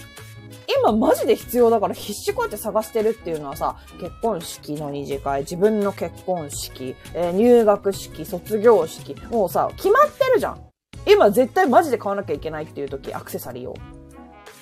[0.80, 10.60] 今マジで必要だから必死こうやって探してるっていうのはさ、結婚式の二次会、自分の結婚式、えー、入学式、卒業式、もうさ、決まってるじゃん。
[11.08, 13.74] 今絶対マジで買わなきゃいけないっていう時、アクセサリーを。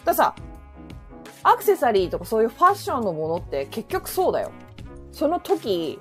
[0.05, 0.35] ださ、
[1.45, 4.51] アクセサリーとかそういうファッションのものって結局そうだよ。
[5.13, 6.01] その時、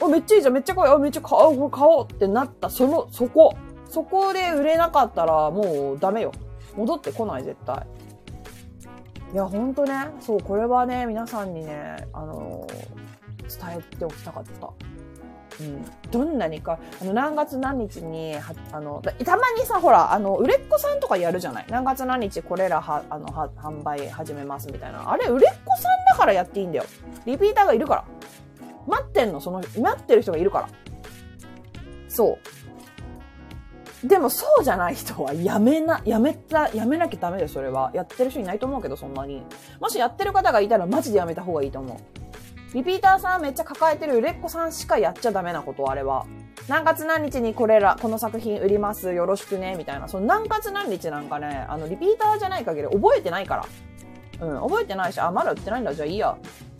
[0.00, 3.56] お、めっちゃいいじゃん、めっちゃ可愛い、めっちゃ買おう、買おうってなった、その、そこ。
[3.88, 6.32] そこで売れなかったらもうダメよ。
[6.76, 7.86] 戻ってこない、絶対。
[9.32, 14.70] いや、ほんとね、そう、これはね、皆さんにね、あのー、伝えておきたかった。
[15.62, 18.34] うん、どんなにか、あの、何月何日に、
[18.72, 21.66] あの、たまにさ、ほら、あの、売れっ子さんとかやるじゃない？
[21.68, 25.10] 何月何日これらは、あの、は、販売始めますみたいな。
[25.10, 26.84] あれ、売れっ子さんだからやっていいんだよ。
[27.26, 28.04] リピーターがいるから。
[28.86, 30.68] 待ってんの、その、待ってる人がいるから。
[32.08, 32.38] そ
[34.04, 34.06] う。
[34.06, 37.92] でもそうじゃない人はやめな、やめた、やめなきゃダメだよ、それは。
[37.94, 39.44] やってる人いないと思うけど、そんなに。
[39.80, 42.21] もしやってる方がいたらマジでやめた方がいいと思う。
[42.74, 46.26] リピーターさんめっちゃ抱えてる売れっ子さんしかやっちゃダメなこと、あれは。
[46.68, 50.08] 何月何日にこれら、この作品売ります、よろしくね、みたいな。
[50.08, 54.46] その何月何日なんかね、あの、リピーターじゃない限り覚えてないから。
[54.46, 56.36] うん、覚えてないし、あ、まだ売ってないんだ、じゃあいいや。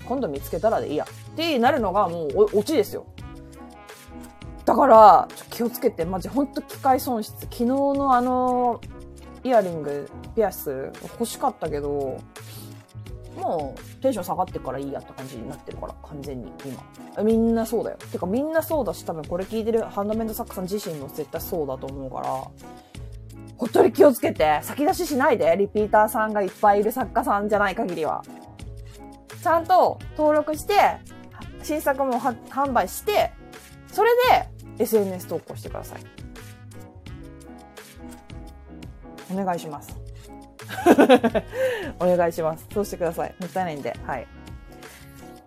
[0.07, 1.05] 今度見つけたらでいいや。
[1.05, 3.07] ってなるのがもう、オチですよ。
[4.65, 7.39] だから、ちょ気をつけて、マジほんと機械損失。
[7.43, 8.81] 昨日のあの、
[9.45, 12.19] イヤリング、ピアス欲しかったけど、
[13.37, 16.53] もうテンション下がってからいいやって感じになってるから、完全に
[17.17, 17.25] 今。
[17.25, 17.97] みんなそうだよ。
[18.11, 22.27] てかみんなそうだし、多分これ聞いてるハンドメント作家さん自身も絶対そうだと思うから、
[23.57, 28.23] ほっとり気をつけて、先出ししないで、リピーターさんがいっぱいいる作家さんじゃない限りは。
[29.43, 30.75] ちゃんと登録して、
[31.63, 33.33] 新作も販売して、
[33.89, 34.11] それ
[34.77, 36.01] で SNS 投稿してください。
[39.33, 40.02] お願いします。
[41.99, 42.67] お願いします。
[42.73, 43.35] そうしてください。
[43.41, 43.97] もったいないんで。
[44.07, 44.23] はい。
[44.23, 44.27] っ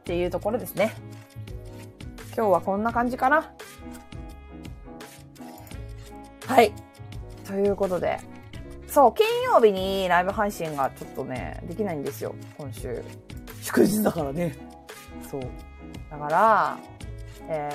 [0.03, 0.93] ていうところですね。
[2.35, 3.51] 今日はこんな感じかな。
[6.47, 6.73] はい。
[7.45, 8.19] ということで。
[8.87, 12.35] そう、金曜日にライブ配信がちょっとね、できないんですよ。
[12.57, 13.03] 今週。
[13.61, 14.55] 祝日だからね。
[15.29, 15.41] そう。
[16.09, 16.77] だから、
[17.49, 17.71] え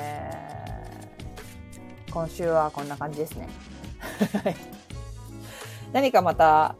[2.06, 3.48] ー、今週はこんな感じですね。
[5.92, 6.76] 何かまた、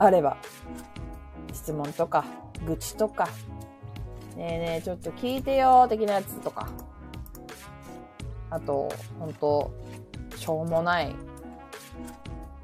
[0.00, 0.38] あれば、
[1.52, 2.24] 質問とか、
[2.66, 3.28] 愚痴とか、
[4.34, 6.68] ねえねえ、ちょっと聞いてよ、的なやつとか。
[8.48, 8.88] あと、
[9.18, 9.70] ほんと、
[10.36, 11.14] しょうもない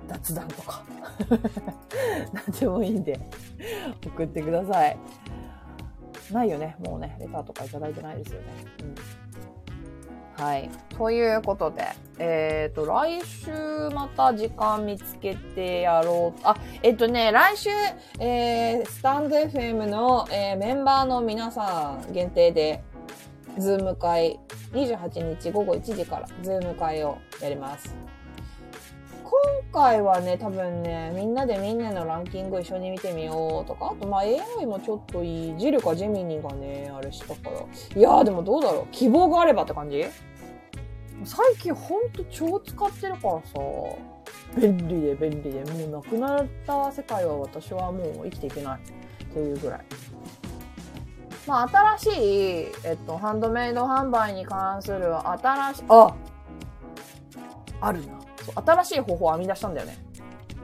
[0.08, 0.82] 雑談とか。
[2.32, 3.20] なんでもいいんで、
[4.06, 4.96] 送ってください。
[6.32, 6.74] ないよね。
[6.78, 8.46] もうね、レターとかいただいてないですよね。
[10.38, 10.42] うん。
[10.42, 10.70] はい。
[10.88, 11.84] ということで、
[12.18, 13.50] えっ、ー、と、来週
[13.94, 16.40] また時間見つけてやろう。
[16.44, 17.68] あ、えっ、ー、とね、来週、
[18.18, 22.82] えー、 stand.fm の、えー、メンバーの皆さん限定で、
[23.58, 24.38] Zoom 会、
[24.72, 27.94] 28日午後1時から Zoom 会をやります。
[29.22, 29.32] 今
[29.72, 35.58] 回はね、多分ね、みんなでみんなのランキング一緒に見てみようとか、あとまあ AI もちょっといい。
[35.58, 37.60] ジルか Gemini がね、あれしたから。
[37.94, 38.86] いやーでもどうだろう。
[38.92, 40.04] 希望があればって感じ？
[41.26, 43.58] 最近ほんと超使ってるからさ。
[44.56, 49.80] 便利で便利で、もうなくなった世界は私はもう生きていけないっていうぐらい。
[51.46, 56.14] まあ新しい、えっと、ハンドメイド販売に関する新しい、あ
[57.80, 58.14] あるな。
[58.64, 59.98] 新しい方法を編み出したんだよね。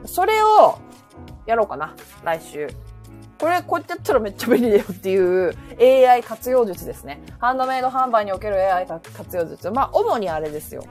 [0.05, 0.77] それを、
[1.45, 1.93] やろうかな。
[2.23, 2.67] 来週。
[3.39, 7.21] これ、こうやってやったらめっちゃ便利だよっていう AI 活用術ですね。
[7.39, 9.69] ハンドメイド販売における AI 活用術。
[9.71, 10.83] まあ、主にあれですよ。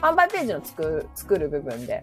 [0.00, 2.02] 販売ページの作る、作る部分で。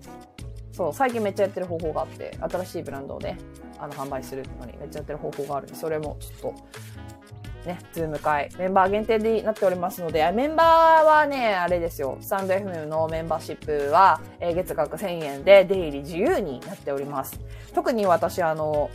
[0.71, 3.38] そう、最近めっちゃやってる方法があって、新しいブランドをね、
[3.80, 17.39] あの、販売するのにめっちゃやってる方法があるんで、それもちょっと、ね、 Zoom 会、メンバー限定になっておりますので、メンバーはね、あれですよ、 stand.fm のメンバーシップは、えー、月額1000円で出入り自由になっております。
[17.76, 18.89] 特に私、あの、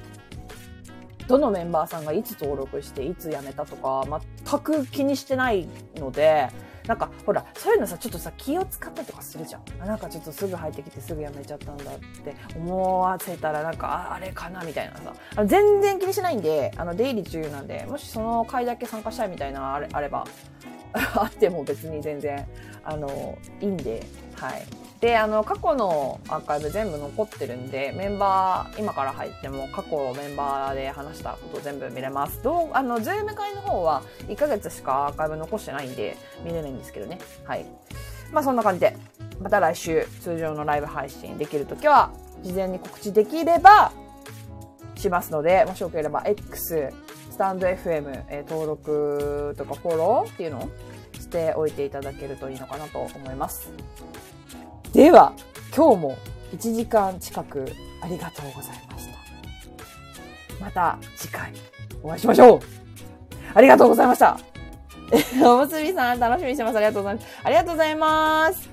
[1.28, 4.02] どのメンバーさんがいつ登録して、いつ辞めたとか、
[4.44, 6.48] 全く気にしてないので、
[6.86, 9.62] なんか、ほら、そういうのさ、ちょっとさ、気を使ったりとかするじゃん。
[9.78, 15.12] あなんかちょっとすぐ入ってきてすぐ辞めちゃったんだって思わせたら、なんか、あれかなみたいなさ。
[15.36, 20.24] あの全然気にしないんで、あの、出入り自由なんで、もしその会だけ参加したいみたいなあれあれば、
[21.14, 22.48] あっても別に全然、
[22.84, 24.02] あの、いいんで、
[24.34, 24.87] はい。
[25.00, 32.42] で、あの、過去のアーカイブ全部残ってるんで、メンバー、今から入っても過去メンバーで話したこと全部見れます。
[32.42, 37.18] どう、あの、 Zoom 会の方は1ヶ月しかアーカイブ残してないんで、見れないんですけどね。
[37.44, 37.66] はい。
[38.32, 38.96] まあそんな感じで、
[39.40, 42.10] また来週通常のライブ配信できるときは、
[42.42, 43.92] 事前に告知できれば、
[44.98, 46.92] しますので、もしよければ X、
[47.30, 50.68] stand.fm、え、登録とかフォローっていうのを
[51.14, 53.70] しておいていただけるといいのかなと思います。
[54.92, 55.32] では、
[55.76, 56.18] 今日も
[56.52, 57.66] 1時間近く
[58.00, 60.64] ありがとうございました。
[60.64, 61.52] また次回
[62.02, 62.60] お会いしましょう
[63.54, 64.38] ありがとうございました
[65.44, 66.76] おむすびさん楽しみにしてます。
[66.76, 67.26] ありがとうございます。
[67.44, 68.70] ありがとうございます。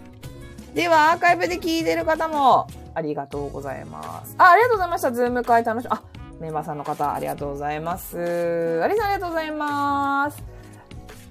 [0.73, 4.35] では、アーカイブで聞いてる方も、ありがとうございます。
[4.37, 5.11] あ、ありがとうございました。
[5.11, 5.91] ズーム会楽しみ。
[5.91, 6.01] あ、
[6.39, 8.81] メンバーさんの方、ありがとうございます。
[8.83, 10.43] ありさん、ありがとうございます。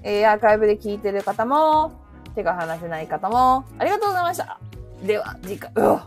[0.01, 1.91] えー、アーカイブで聞いてる方も、
[2.33, 4.59] 手が離せない方も、ありがとうございました。
[5.05, 5.99] では、次回、う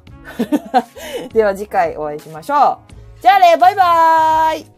[1.32, 3.22] では次回お会いしましょう。
[3.22, 4.77] じゃあね、バイバーイ